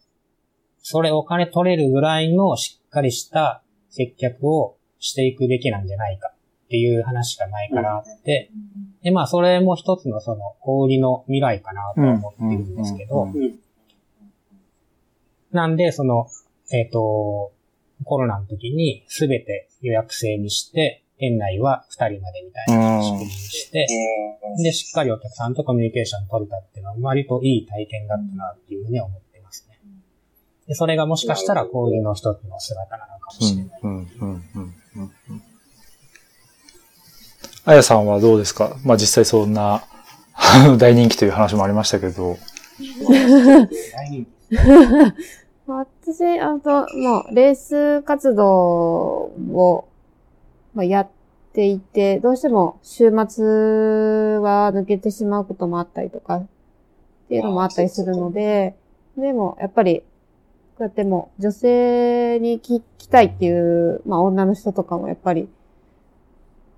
[0.82, 6.32] それお金取れるぐらいのしっかりした接客をしていくべきなんじゃないか
[6.66, 8.52] っていう話が前からあって、
[9.04, 13.60] で、まあそれも一つのその小売りの未来かなとは思ってるんですけど、うんうん。
[15.52, 16.28] なんでその、
[16.72, 17.51] えっ、と、
[18.03, 23.88] コロナの時にすべて予約制にして、店内は2人までみたいな仕組みにして、
[24.61, 29.80] で、しっかりお客さんとコミュニケーション取れたっていうのは割といい体験だったなっていうふうには思ってますね。
[30.68, 33.80] で、それがもしかしたら交流の一つの姿なのかもしれない。
[33.82, 34.43] うん、うん、うん、うん。
[34.95, 35.43] うん
[37.70, 38.78] あやさんはどうですか？
[38.86, 39.84] まあ実際そんな、
[40.80, 42.38] 大人気という話もありましたけど。
[42.80, 44.30] 大人気
[46.14, 49.89] 私、あと、まあ、レース活動を、
[50.74, 51.10] まあ、やっ
[51.51, 53.43] ていて、どうしても週末
[54.39, 56.47] は抜けてしまうこともあったりとか、っ
[57.28, 58.78] ていうのもあったりするので、
[59.18, 60.05] でも、やっぱり、こ
[60.80, 65.49] うやっても女性に聞きたいっていう、まあ、女の人とかもやっぱり、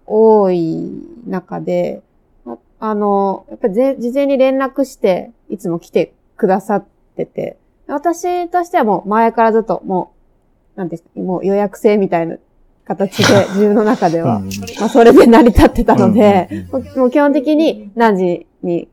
[0.07, 2.01] 多い中で、
[2.47, 7.57] ああの、やっぱり事前に連絡して、いつも来てくださってて、
[7.93, 10.13] 私としてはもう前からずっとも
[10.75, 12.37] う、なんていうんですか、もう予約制みたいな
[12.85, 14.49] 形で自分の中では、うん。
[14.79, 18.87] まあそれで成り立ってたので、うんうんもう基本的に何時に、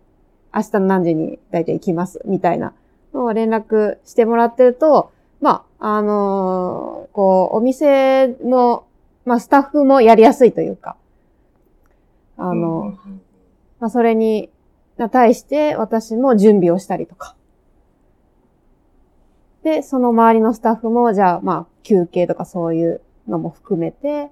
[0.55, 2.73] 明日の何時に大体行きます、みたいな
[3.13, 8.87] のを連絡してもらってると、まあ、あのーこう、お店の、
[9.25, 10.97] まあスタッフもやりやすいというか、
[12.39, 12.99] あの、
[13.81, 14.51] まあ、それに、
[14.97, 17.35] な対して私も準備をしたりとか。
[19.67, 24.31] で、その周りのスタッフも、じゃあ、まあ、休憩とかそういうのも含めて、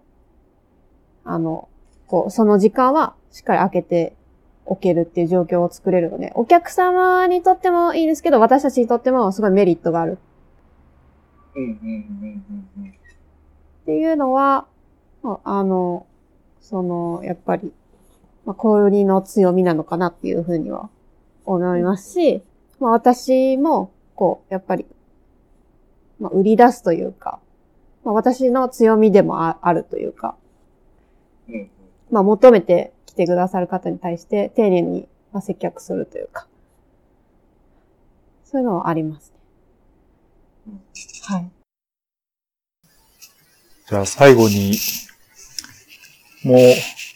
[1.24, 1.68] あの、
[2.06, 4.14] こう、その時間はしっかり空けて
[4.64, 10.18] おけるっていう状況を作れるので、お客様にとってもいいですけど、私たちにとってもすごいメリットがある
[11.56, 12.44] うんうんうん
[12.78, 12.90] うんうん。
[12.90, 12.92] っ
[13.86, 14.68] ていうのは、
[15.24, 16.06] まああの、
[16.60, 17.72] その、やっぱり、
[18.44, 20.90] まあ、小売りの強みなのかなっていうふうには
[21.44, 22.44] 思いますし、
[22.78, 24.86] まあ、私も、こう、やっぱり、
[26.24, 27.38] まあ、売り出すというか、
[28.02, 30.36] まあ、私の強みでもああるというか、
[32.10, 36.46] まあ、求めて来てくださる方に対して丁寧にまあ接客するというか、
[38.46, 39.34] そういうのはあります
[40.66, 40.78] ね。
[41.24, 41.50] はい。
[43.90, 44.72] じゃあ最後に、
[46.42, 46.56] も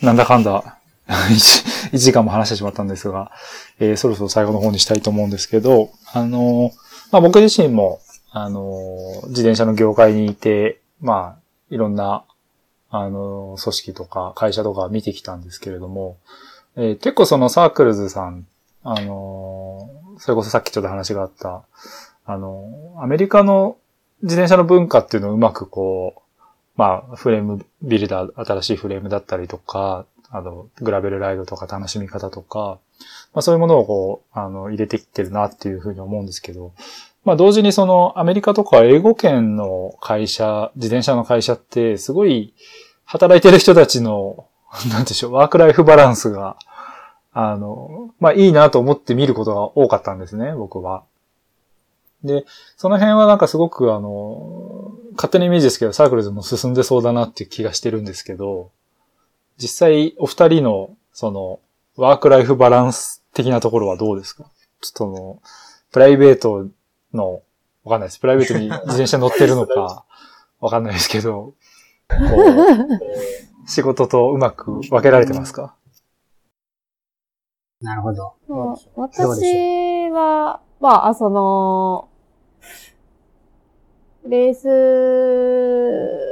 [0.02, 0.78] う、なんだかんだ、
[1.08, 3.32] 1, 時間も話してしまったんですが、
[3.78, 8.00] えーそろそろ最後の方にしたいと思うんですけど、あのーまあ、僕自身も、
[8.30, 8.62] あの
[9.28, 11.38] 自転車の業界にいて、まあ、
[11.70, 12.24] いろんな、
[12.90, 16.16] あの組織とか会社とか見てきたんですけれども、
[16.76, 18.46] えー結構そのサークルズさん、
[18.82, 21.64] あのそれこそさっきちょっと話があった、
[22.24, 23.76] あのアメリカの
[24.22, 26.40] 自転車の文化っていうのをうまくこう、
[26.76, 32.78] まあ、フレームビルダー、新しいフレームだったりとか、あの、グラベルライドとか楽しみ方とか、
[33.32, 36.72] まあそういうものをこう、あの、入れてきてるなっていうふうに思うんですけど、
[37.28, 42.54] まあ同時にそのアメリカとか英語圏の会社、自転車の会社ってすごい
[43.04, 44.46] 働いてる人たちの、
[44.90, 46.56] なんでしょう、ワークライフバランスが、
[47.34, 51.04] あの、まあいいなと思って見ることが多かったんですね、僕は。
[52.24, 52.46] で、
[52.78, 58.70] その辺はなんかすごくあの、勝手なイメージですけど、サークルズも進んでそうだなっていう気がしてるんですけど、
[59.58, 61.60] 実際お二人のその
[61.96, 64.44] ワークライフバランス的なところはどうですか？
[64.44, 64.48] ちょ
[64.88, 65.42] っとその、
[65.92, 66.66] プライベート
[67.14, 67.42] の、
[67.84, 68.20] わかんないです。
[68.20, 70.04] プライベートに自転車乗ってるのか、
[70.60, 71.54] わかんないですけど、
[72.08, 72.16] こ
[73.66, 75.74] う、仕事とうまく分けられてますか？
[77.80, 78.34] なるほど。
[78.96, 82.08] 私は、まあ、その、
[84.26, 84.54] レー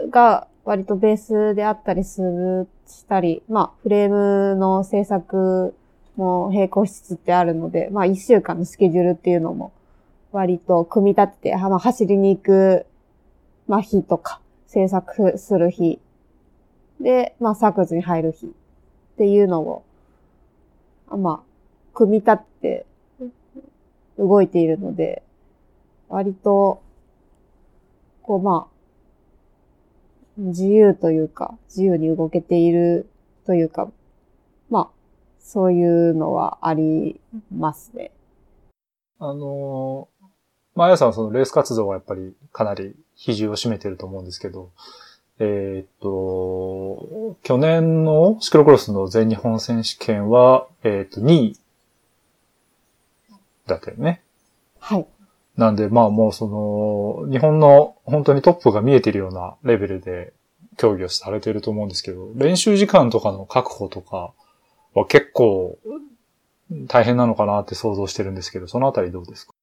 [0.06, 5.74] スが割とベースであったりする、したり、まあ、フレームの制作
[6.16, 9.72] も並行しつつってあるので、まあ、一週間のスケジュールっていうのも
[10.36, 12.84] 割と組み立てて、はまあ、走りに行く、
[13.66, 15.98] まあ、日とか、制作する日、
[17.00, 18.50] で、まあ、サークルズに入る日っ
[19.16, 19.84] ていうのを、
[21.08, 22.84] まあ、組み立って
[24.18, 25.22] 動いているので、
[26.10, 26.82] 割と、
[28.20, 28.76] こうまあ、
[30.36, 33.08] 自由というか、自由に動けている
[33.46, 33.90] というか、
[34.68, 34.88] まあ、
[35.40, 38.10] そういうのはありますね。
[39.18, 40.08] あの、
[40.76, 44.70] まあ、あやさんはそのレース活動はやっぱりかなり比重を占めてると思うんですけど、
[45.38, 51.58] えーっと、去年のシクロクロスの全日本選手権は、えーっと、2位
[53.66, 54.22] だったよね。
[54.78, 55.06] はい。
[55.56, 56.46] なんで、まあもうそ
[57.26, 60.32] の、日本の本当にトップが見えてるようなレベルで
[60.76, 64.32] 競技をされてると思うんですけど、練習時間とかの確保とか
[64.94, 65.78] は結構
[66.88, 69.54] 大変なのかなって想像してるんですけど、そのあたりどうですか？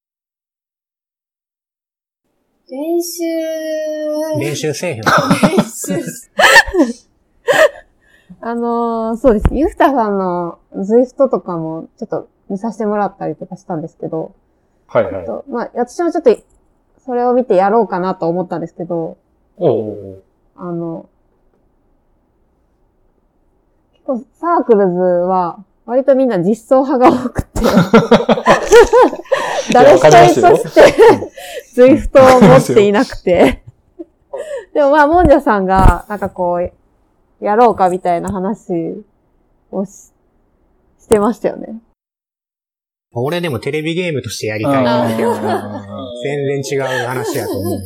[2.69, 3.23] 練習、
[4.39, 5.01] 練習せえへん。
[5.01, 5.03] 練
[5.63, 5.93] 習、
[8.39, 9.53] あのーそうです。
[9.53, 14.33] ユフタさんのズイフトとかもちょっと見させてもらったりとかしたんですけど、
[14.87, 15.25] はいはい。
[15.25, 16.35] とまあ、私もちょっと
[17.05, 19.17] それを見てやろうかなと思ったんですけど、
[19.57, 20.21] おお
[20.55, 21.09] あの、
[23.93, 27.61] 結構サークルズは、割とみんな実装派が多くて、
[29.73, 30.09] 誰一人
[30.41, 30.95] として、
[31.73, 33.63] ズイフトを持っていなくて、
[34.73, 36.71] でもまあ、もんじゃさんが、なんかこう、
[37.43, 39.03] やろうかみたいな話
[39.71, 40.13] をし
[41.03, 41.81] してましたよね。
[43.11, 44.83] 俺でもテレビゲームとしてやりたい。
[44.83, 45.03] な。
[45.03, 47.81] あ全然違う話やと思う。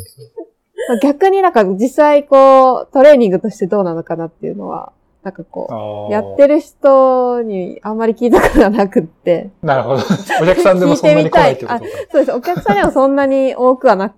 [1.02, 4.94] 逆になんか実際こう、トレーニングとしてどうなのかなっていうのは、
[5.28, 6.56] なんかこう、やってる。
[6.56, 10.04] る人にあんまり聞いたことがなくって、なるほど。
[10.42, 11.86] お客さんでもそんなに来ないってことか。
[12.14, 12.32] そうです。
[12.32, 14.14] お客さんにはそんなに多くはなく、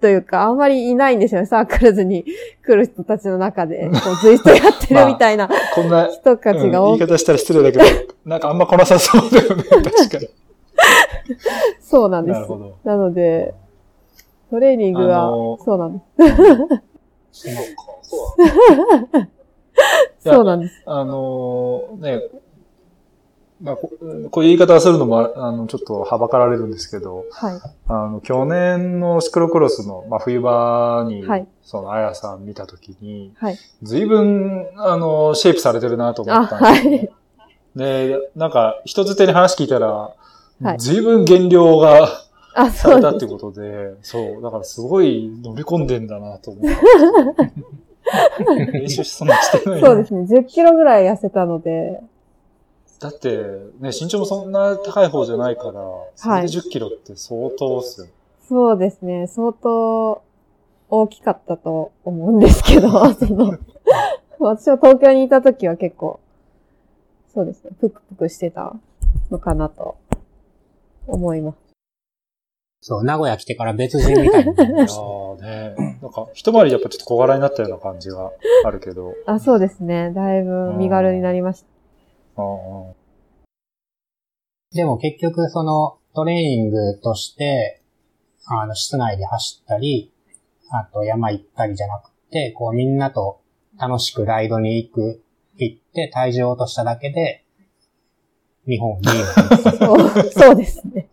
[0.00, 1.48] というか、あんまりいないんですよね。
[1.48, 2.24] サークルズに
[2.64, 7.84] 来る人たちの中で、こう、ツイストやってる みたいなこんな、人たちうんが多く、言い方したら失礼だけど、
[8.24, 9.64] なんかあんま来なさそうだよね。
[9.82, 10.28] 確かに。
[11.80, 12.46] そうなんですなる。
[12.46, 12.76] ほど。
[12.84, 13.52] なので、
[14.50, 16.00] トレーニングは、あのーそうなんで
[17.32, 17.42] す。
[17.48, 17.62] そうか、
[18.02, 18.36] そ
[19.18, 19.28] う
[20.20, 20.82] そうなんです。
[20.86, 22.22] あのね、
[23.62, 27.60] まあ、ここういう言い方をするのも、あの、ちょっとはばかられるんですけど、はい。
[27.88, 33.58] あの、去年のシクロクロスの、まあ、冬場に、はいその、あやさん見たときに、はい。
[33.82, 37.10] 随分、あの、シェイプされてるなと思あ、ったんですよ、はい。
[37.76, 40.14] で、なんか、人づてに話聞いたら、は
[40.74, 42.06] い随分減量が
[42.54, 43.26] あ、されたって。
[43.26, 46.76] ことで、そう、だからすごい乗り込んでんだなと思って。
[48.72, 50.20] 練習そんなしてないなそうですね。
[50.22, 52.00] 10キロぐらい痩せたので、
[53.00, 53.38] だって、
[53.80, 55.72] ね、身長もそんな高い方じゃないから、
[56.16, 58.06] それで10キロって相当っすよ。
[58.46, 59.26] そうですね。
[59.26, 60.22] 相当
[60.90, 63.56] 大きかったと思うんですけど、 その、
[64.38, 66.20] 私は東京にいた時は結構、
[67.32, 67.70] そうですね。
[67.80, 68.76] ぷくぷくしてた
[69.30, 69.96] のかなと
[71.06, 71.56] 思います。
[72.82, 74.84] そう、名古屋来てから別人みたいになりいや
[75.76, 78.30] ね、なんか、一回りやっぱちょっと小柄になったような感じが
[78.64, 80.12] あるけど、あ、そうですね。
[80.12, 81.66] だいぶ身軽になりました。
[82.36, 82.92] あー
[84.72, 87.82] でも結局そのトレーニングとして、
[88.46, 90.12] あの、室内で走ったり、
[90.70, 93.40] あと山行ったりじゃなくて、こうみんなと
[93.78, 95.22] 楽しくライドに行く、
[95.56, 97.44] 行って体重を落としただけで、
[98.66, 99.24] 日本2位に
[99.76, 101.08] そう、そうですね。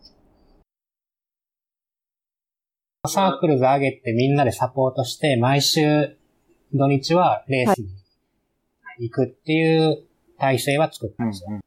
[3.08, 6.16] サークルズ上げてみんなでサポートして、毎週
[6.74, 7.88] 土日はレースに
[8.98, 10.04] 行くっていう
[10.38, 11.48] 体制は作ったんですよ。
[11.50, 11.60] うんうん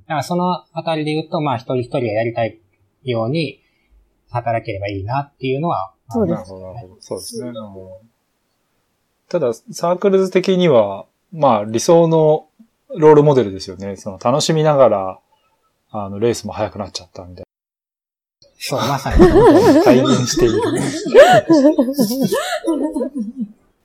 [0.00, 2.60] だからそのあたりで言うと、まあ一人一人がやりたい
[3.02, 3.62] ように
[4.28, 7.00] 働ければいいなっていうのは、そうですなるほど、なるほど。
[7.00, 7.48] そうですね。
[7.48, 8.10] うん
[9.30, 12.48] ただ、サークルズ的には、まあ、理想の
[12.88, 13.94] ロールモデルですよね。
[13.94, 15.20] その、楽しみながら、
[15.92, 17.44] あの、レースも速くなっちゃったみたい
[18.62, 19.18] そう、まさに。
[19.82, 20.60] 体現している。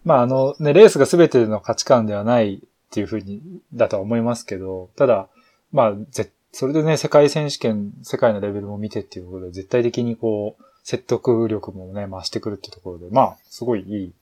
[0.03, 2.59] まあ、あの、ね、レースが全ての価値観ではないっ
[2.91, 3.41] ていうふうに、
[3.73, 5.27] だとは思いますけど、ただ、
[5.71, 14.13] まあ、ぜ、それでね、世界選手権、世界のレベルも見てっていうことで、絶対的にこう、説得力もね、増してくるっていうところで、まあ、すごいいい、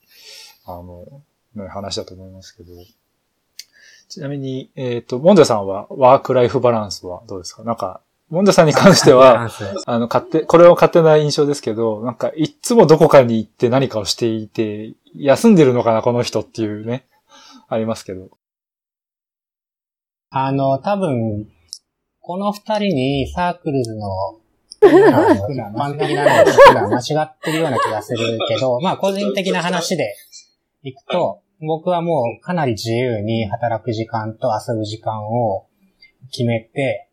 [0.65, 1.05] あの、
[1.55, 2.71] ね、話だと思いますけど。
[4.07, 7.63] ちなみに、えっ、と、モンジャさんは、ワークライフバランスはどうですか？
[7.63, 7.99] なんか、
[8.33, 9.47] モンジャさんに関しては、
[9.85, 17.05] あの、勝手、これは勝手な印象ですけど、なんか、いっつもどこかに行って何かをしていて、休んでるのかな、この人っていうね、
[17.69, 18.31] ありますけど。
[20.31, 21.47] あの、多分、
[22.21, 24.09] この二人にサークルズの、
[26.89, 30.15] 間違ってるような気がするけど、 まあ個人的な話で
[30.81, 35.67] いくと、僕はもうかなり自由に働く時間と遊ぶ時間を
[36.31, 37.11] 決めて、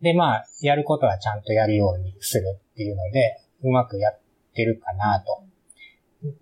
[0.00, 4.20] でまあ、やることはちゃんとやるようにするっていうので、うまくやっ
[4.54, 5.42] てるかなと。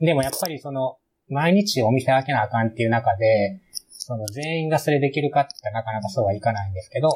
[0.00, 0.98] でもやっぱりその、
[1.28, 7.08] 毎日お店開けなあかんっていう中で、その全員がそれできるかってなかなかそうはいかないんですけど、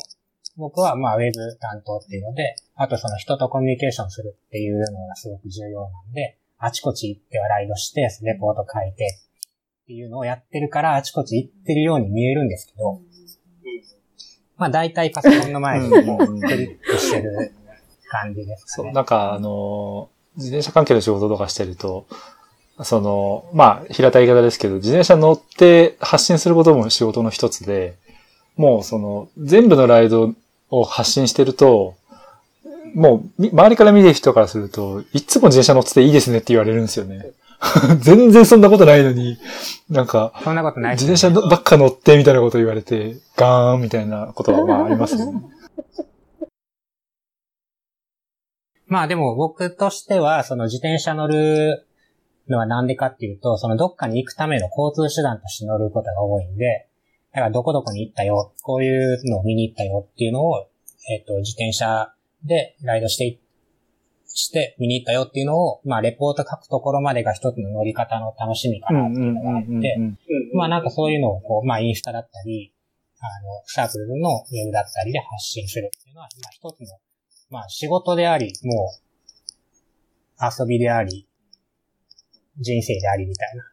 [0.56, 9.06] 僕はまあウェブ担当っていうので、あとその人とコミュニケーションするっていうのがすごく重要なんで、あちこち行ってはライドして、レポート書いて
[9.84, 13.00] っていうのをやってるからあちこち行ってるように見えるんですけど、
[14.60, 17.52] まあ大体パソコンの前にもうクリックしてる
[18.10, 18.92] 感じですかそう、ね。
[18.92, 22.06] なんか、あの、自転車関係の仕事とかしてると、
[22.82, 27.96] その、まあ、平たい言い方ですけど、自転車乗って発信することも仕事の一つで、
[28.56, 30.34] もうその、全部のライド
[30.68, 31.94] を発信してると、
[32.94, 37.30] もう、み周りから見てる人からすると、いつも自転車乗ってていいですねって言われるんですよね。
[38.00, 39.38] 全然そんなことないのに、
[39.90, 45.42] なんか、そんなことない自転車ばっか乗ってみたいなこと言われて、ガーンみたいなことはまあありますよね。
[48.86, 51.86] まあでも僕としては、その自転車乗る
[52.48, 56.88] のはなんでかっていうと、そのどっかに行くための交通手段として乗ることが多いんで、
[57.32, 60.66] だからどこどこに行ったよ、こういうのを見に行ったよっていうのを、
[61.08, 62.12] えっ、と、自転車
[62.44, 63.40] でライドしてい、
[64.32, 69.98] して見に行ったよっていうのを、まあレポート書くところまでが一つの乗り方の楽しみかなっていうのがあって、
[70.54, 72.72] まあなんかそういうのをこう、まあインスタだったり、
[73.20, 76.98] あの、サークルのウェブだったりで発信するっていうのは、まあ一つの、
[77.50, 79.10] まあ仕事であり、もう、
[80.40, 81.26] 遊びであり、
[82.58, 83.64] 人生でありみたいな、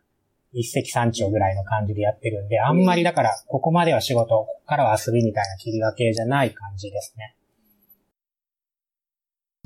[0.52, 7.37] 一石三鳥ぐらいの感じでやってるんで、あんまりだから、ここまでは仕事、ここからは遊びみたいな切り分けじゃない感じですね。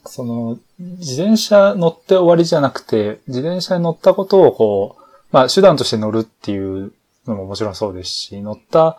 [0.06, 5.02] その、自転車乗って終わりじゃなくて、自転車に乗ったことをこう、
[5.32, 6.94] まあ手段として乗るっていう
[7.28, 8.98] のももちろんそうですし、乗った、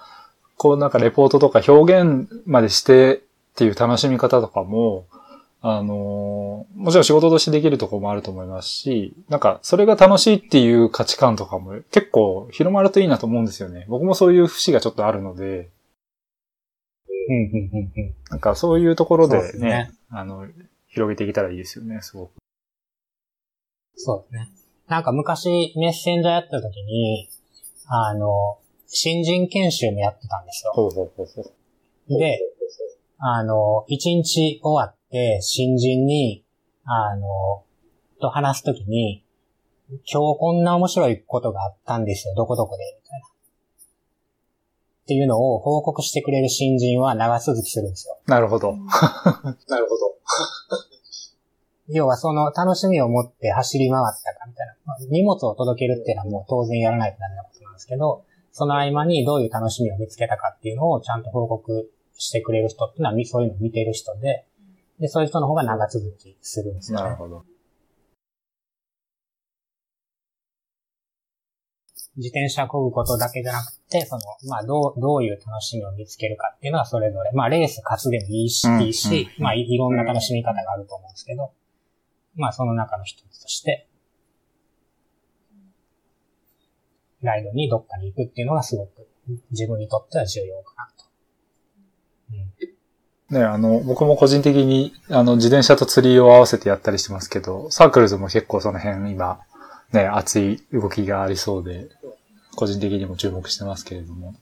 [0.56, 3.20] こうなんかレポートとか表現までしてっ
[3.56, 5.06] ていう楽しみ方とかも、
[5.64, 13.86] あのもちろん仕事としてできるところもあると思いますし、なんかそれが楽しいっていう価値観とかも結構広まるといいなと思うんですよね。
[13.88, 15.70] 僕もそういう節がちょっとあるので、
[17.08, 18.14] ううん、うん、うん。
[18.30, 20.46] なんかそういうところでね、ですねあの、
[20.92, 22.32] 広げていけたらいいですよね、すごく。
[23.96, 24.48] そうですね。
[24.88, 27.30] なんか昔メッセンジャーやってた時に、
[27.86, 30.72] あの、新人研修もやってたんですよ。
[30.72, 31.42] ほうほうほうほ
[32.10, 32.18] う。
[32.18, 32.40] で、
[33.18, 36.44] あの、一日終わって新人に、
[36.84, 37.64] あの、
[38.20, 39.24] と話すときに、
[39.90, 43.31] 今日こんな面白いことがあったんですよ、どこどこで、みたいな。
[45.02, 48.18] っていうのを報告してくれる新人は長続きするんですよ。
[48.26, 48.76] なるほど。
[49.68, 50.14] なるほど。
[51.88, 54.74] 要はその楽しみを持って走り回ったかみたいな。
[54.84, 58.22] まあ荷物を届けるっていうのはもう当然やらないとダメなことなんですけど、
[58.52, 64.46] その合間にどういう楽しみを見つけたかっていうのをちゃんと報告してくれる人っていうのはみそういうのを見てる人で、
[65.00, 67.04] で、そういう人の方が長続きするんですよ、ね。
[67.04, 67.44] なるほど。
[72.16, 81.52] 自転車漕ぐことだけじゃなくて、その、まあ、どう、どういう楽しみを見つけるかっていうのはそれぞれ、まあ、レース勝つでもいいし、うんいいし、まあい、いろんな楽しみ方があると思うんですけど、
[82.34, 83.88] まあ、その中の一つとして、
[87.22, 89.06] ライドにどっかに行くっていうのがすごく
[89.50, 91.04] 自分にとっては重要かなと。
[93.30, 93.38] うん。
[93.38, 99.40] ね、あの、僕も個人的に、あの、自転車と釣りを合わせてやったりしてますけど、サークルズも結構その辺今、
[99.92, 101.88] ね、熱い動きがありそうで、
[102.56, 104.34] 個人的にも注目してますけれども。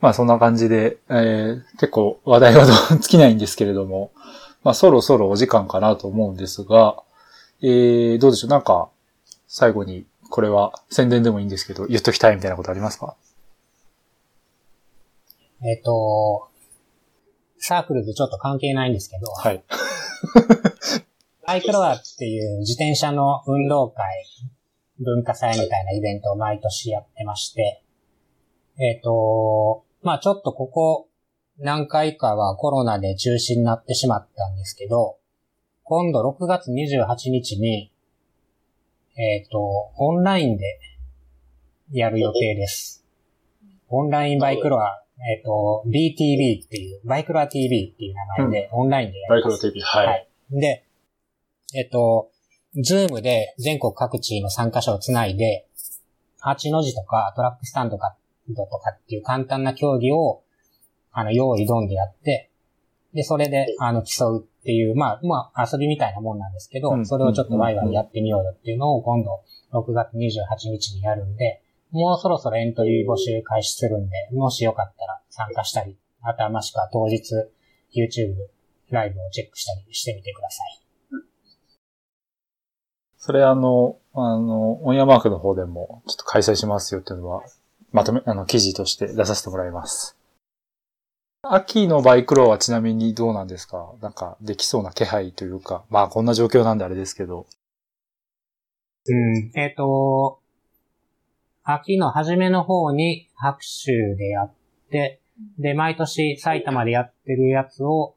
[0.00, 4.10] まあそんな感じで、えー結構話題は 尽きないんですけれども、
[4.62, 7.02] まあそろそろお時間かなと思うんですが、
[7.62, 8.50] えー、どうでしょう？
[8.50, 8.88] なんか、
[9.48, 13.14] 最後に、これは宣伝でもいいんですけど、言っときたいみたいなことありますか？
[15.62, 16.48] えっ、と、
[17.58, 19.62] サークルズちょっと関係ないんですけど、はい。
[21.46, 24.04] バイクロアっていう自転車の運動会、
[25.00, 27.82] 文化祭みたいなイベントを毎年やってまして、
[28.78, 31.08] えっ、と、まあちょっとここ
[31.58, 35.18] 何回かはコロナで中止になってしまったんですけど、
[35.84, 37.92] 今度6月28日に、
[39.16, 39.58] えっ、と、
[39.96, 40.78] オンラインで
[41.92, 43.04] やる予定です。
[43.88, 49.62] オンラインバイクロア、えっ、と、BTV っていう、バイクロア TV っていう名前でオンラインでやります。
[49.62, 50.06] TV、はい。
[50.06, 50.28] はい。
[50.50, 50.84] で、
[51.74, 52.30] えっと、
[52.76, 55.66] Zoom で全国各地の参加者をつないで、
[56.42, 58.16] 8の字とかトラックスタンドか
[58.54, 60.42] とかっていう簡単な競技を、
[61.12, 62.50] あの、用意どんでやって、
[63.14, 69.42] で、それで、あの、競うっていう、まあ、まあ、遊びみたいなもんなんですけど、うんそれをちょっとワイワイやってみようよっていうのを今度、
[69.72, 71.62] 6月28日にやるんで、
[71.92, 77.32] もうそろそろエントリー募集開始するんで、もしよかったら参加したり、あとはもしくは当日、
[77.94, 78.34] YouTube
[78.90, 80.85] ライブをチェックしたりしてみてください。
[83.26, 87.42] それあの、あの、オンヤマークの方でもちょっと開催しますよっていうのは、
[87.90, 90.16] まとめ、あの、記事として出させてもらいます。
[91.42, 93.94] 秋のバイクローはちなみにどうなんですか？
[94.00, 97.46] なんか、できそうな気配というか、まあこんな状況なんであれですけど。
[99.08, 99.50] うん。
[99.56, 100.38] えっ、と、
[101.64, 104.54] 秋の初めの方に白州でやっ
[104.90, 105.20] て、
[105.58, 108.15] で、毎年埼玉でやってるやつを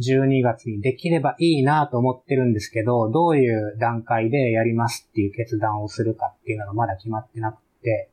[0.00, 8.10] 12月にできればいいなと思ってるんですけど、どういう段階でやりますっていう決断をするかっていうのがまだ決まってなくて、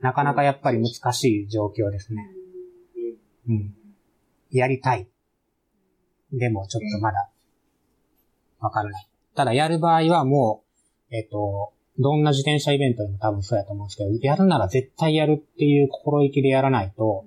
[0.00, 2.30] なかなかやっぱり難しい状況ですね。
[3.48, 3.74] うん。
[4.50, 5.08] やりたい。
[6.32, 7.30] でもちょっとまだ
[8.60, 9.08] わからない。
[9.34, 10.64] ただやる場合はも
[11.10, 17.24] う、えっ、と、どんな自転車イベントでも多分そうやと思うんですけど、やるなら絶対やるっていう心意気でやらないと、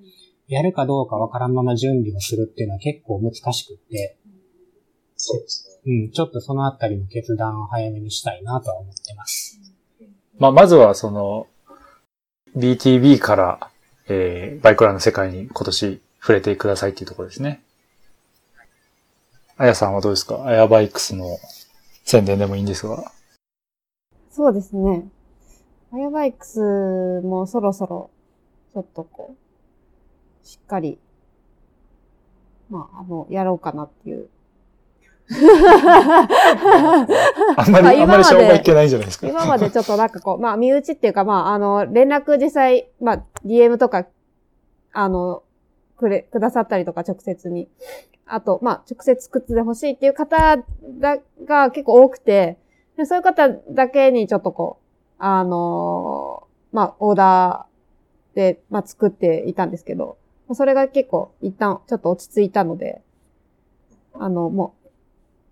[0.49, 4.17] やるかどうかわからんまま準備をするっていうのは結構難しくって、
[5.15, 6.03] そうですね。
[6.05, 9.59] うん、ちょっとそのあたりの決断を早めにしたいなとは思ってます。
[10.39, 11.47] まあまずはその、
[12.57, 13.71] BTB から、
[14.07, 17.61] えー、バイクラーの世界に今年触れてくださいっていうところですね。
[19.55, 20.43] あやさんはどうですか？
[20.45, 21.38] アヤバイクスの
[22.05, 23.11] 宣伝でもいいんですが。
[24.31, 25.05] そうですね。
[25.91, 26.59] アヤバイクス
[27.23, 28.09] もそろそろ、
[28.73, 29.48] ちょっとこう、
[30.44, 30.99] しっかり、
[32.70, 34.30] まあ、あの、やろうかなっていう。
[37.57, 39.28] あんまり、まああんまり商売いけないんじゃないですか。
[39.28, 44.07] 今までちょっとなんかこう、まあ、身内っていうか、まあ、あの、連絡実際、まあ、DM とか、
[44.91, 45.44] あの、
[45.98, 47.70] くれ、くださったりとか、直接に。
[48.26, 50.57] あと、まあ、直接作ってほしいっていう方
[50.99, 52.57] だが結構多くて、
[52.95, 60.18] でそういう方だけにちょっとこう、あのまあ、オーダーで、まあ、作っていたんですけど、
[60.55, 63.01] それが結構一旦ちょっと落ち着いたので、
[64.13, 64.73] あの、も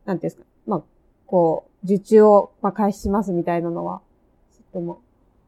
[0.06, 0.84] う、なんていうんですか、まあ、
[1.26, 4.02] こう、受注を、まあ、開始しますみたいなのは、
[4.54, 4.94] ちょっとも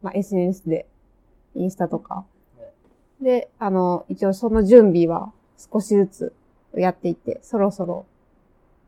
[0.01, 0.87] う、まあ、SNS で、
[1.55, 2.25] インスタとか。
[3.21, 6.33] で、あの、一応その準備は少しずつ
[6.75, 8.05] やっていって、そろそろ、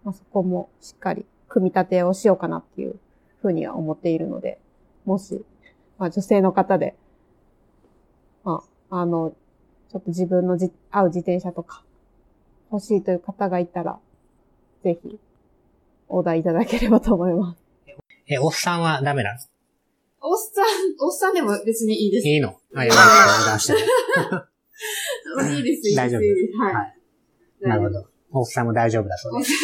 [0.03, 2.95] まあ、そこもしっかり組み立てをしようかなっていう
[3.41, 4.59] ふうには思っているので、
[5.05, 5.43] もし、
[5.97, 6.95] まあ女性の方で、
[8.43, 9.33] まあ、あの、
[9.91, 11.83] ちょっと自分のじ合う自転車とか
[12.71, 13.99] 欲しいという方がいたら、
[14.85, 15.19] ぜひ、
[16.07, 17.61] オーダーいただければと思います。
[18.27, 19.39] え、おっさんはダメなの？
[20.21, 20.65] おっさん、
[21.05, 22.27] おっさんでも別にいいです。
[22.29, 22.57] いいの？
[22.73, 23.73] あ、やばい、相談して。
[23.73, 23.75] い
[25.59, 25.95] いです、いいです。
[25.97, 26.73] 大丈夫いいですはい。
[26.73, 26.95] はい
[27.61, 28.05] なるほど。
[28.31, 29.51] おっさんも大丈夫だそうです。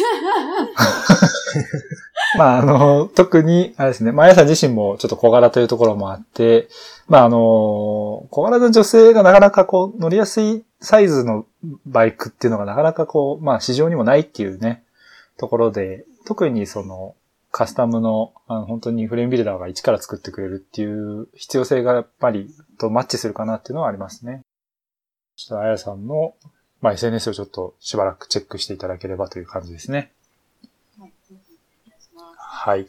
[2.36, 6.68] まあ、あの、特に、あれですね、まあ、あやさん自身もちょっと小柄というところもあって、
[7.06, 7.38] まあ、あの、
[8.30, 11.46] 小柄な女性がなかなかこう、乗りやすいサイズの
[11.86, 14.84] バイクっていうのがなかなかこう、まあ、市場にもないっていうね、
[15.38, 17.14] ところで、特にその、
[17.50, 24.42] カスタムの、あの、本当にフレームビルダーが一から作ってくれるっていう必要性がやっぱりとマッチするかなっていうのはありますね。
[25.36, 26.34] そしたら、あやさんの、
[26.80, 30.12] まあ、SNS をちょっとしばらくチェックしていただければという感じですね。
[32.68, 32.86] はい。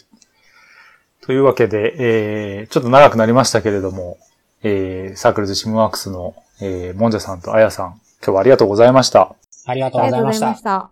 [1.22, 4.18] というわけで、えー、ちょっと長くなりましたけれども、
[4.62, 7.88] えー、サークルズシムワークスの、えー、モンジャさんとアヤさん、
[8.22, 9.38] 今日はありがとうございました。
[9.66, 10.62] ありがとうありがとうございまし。
[10.62, 10.90] た。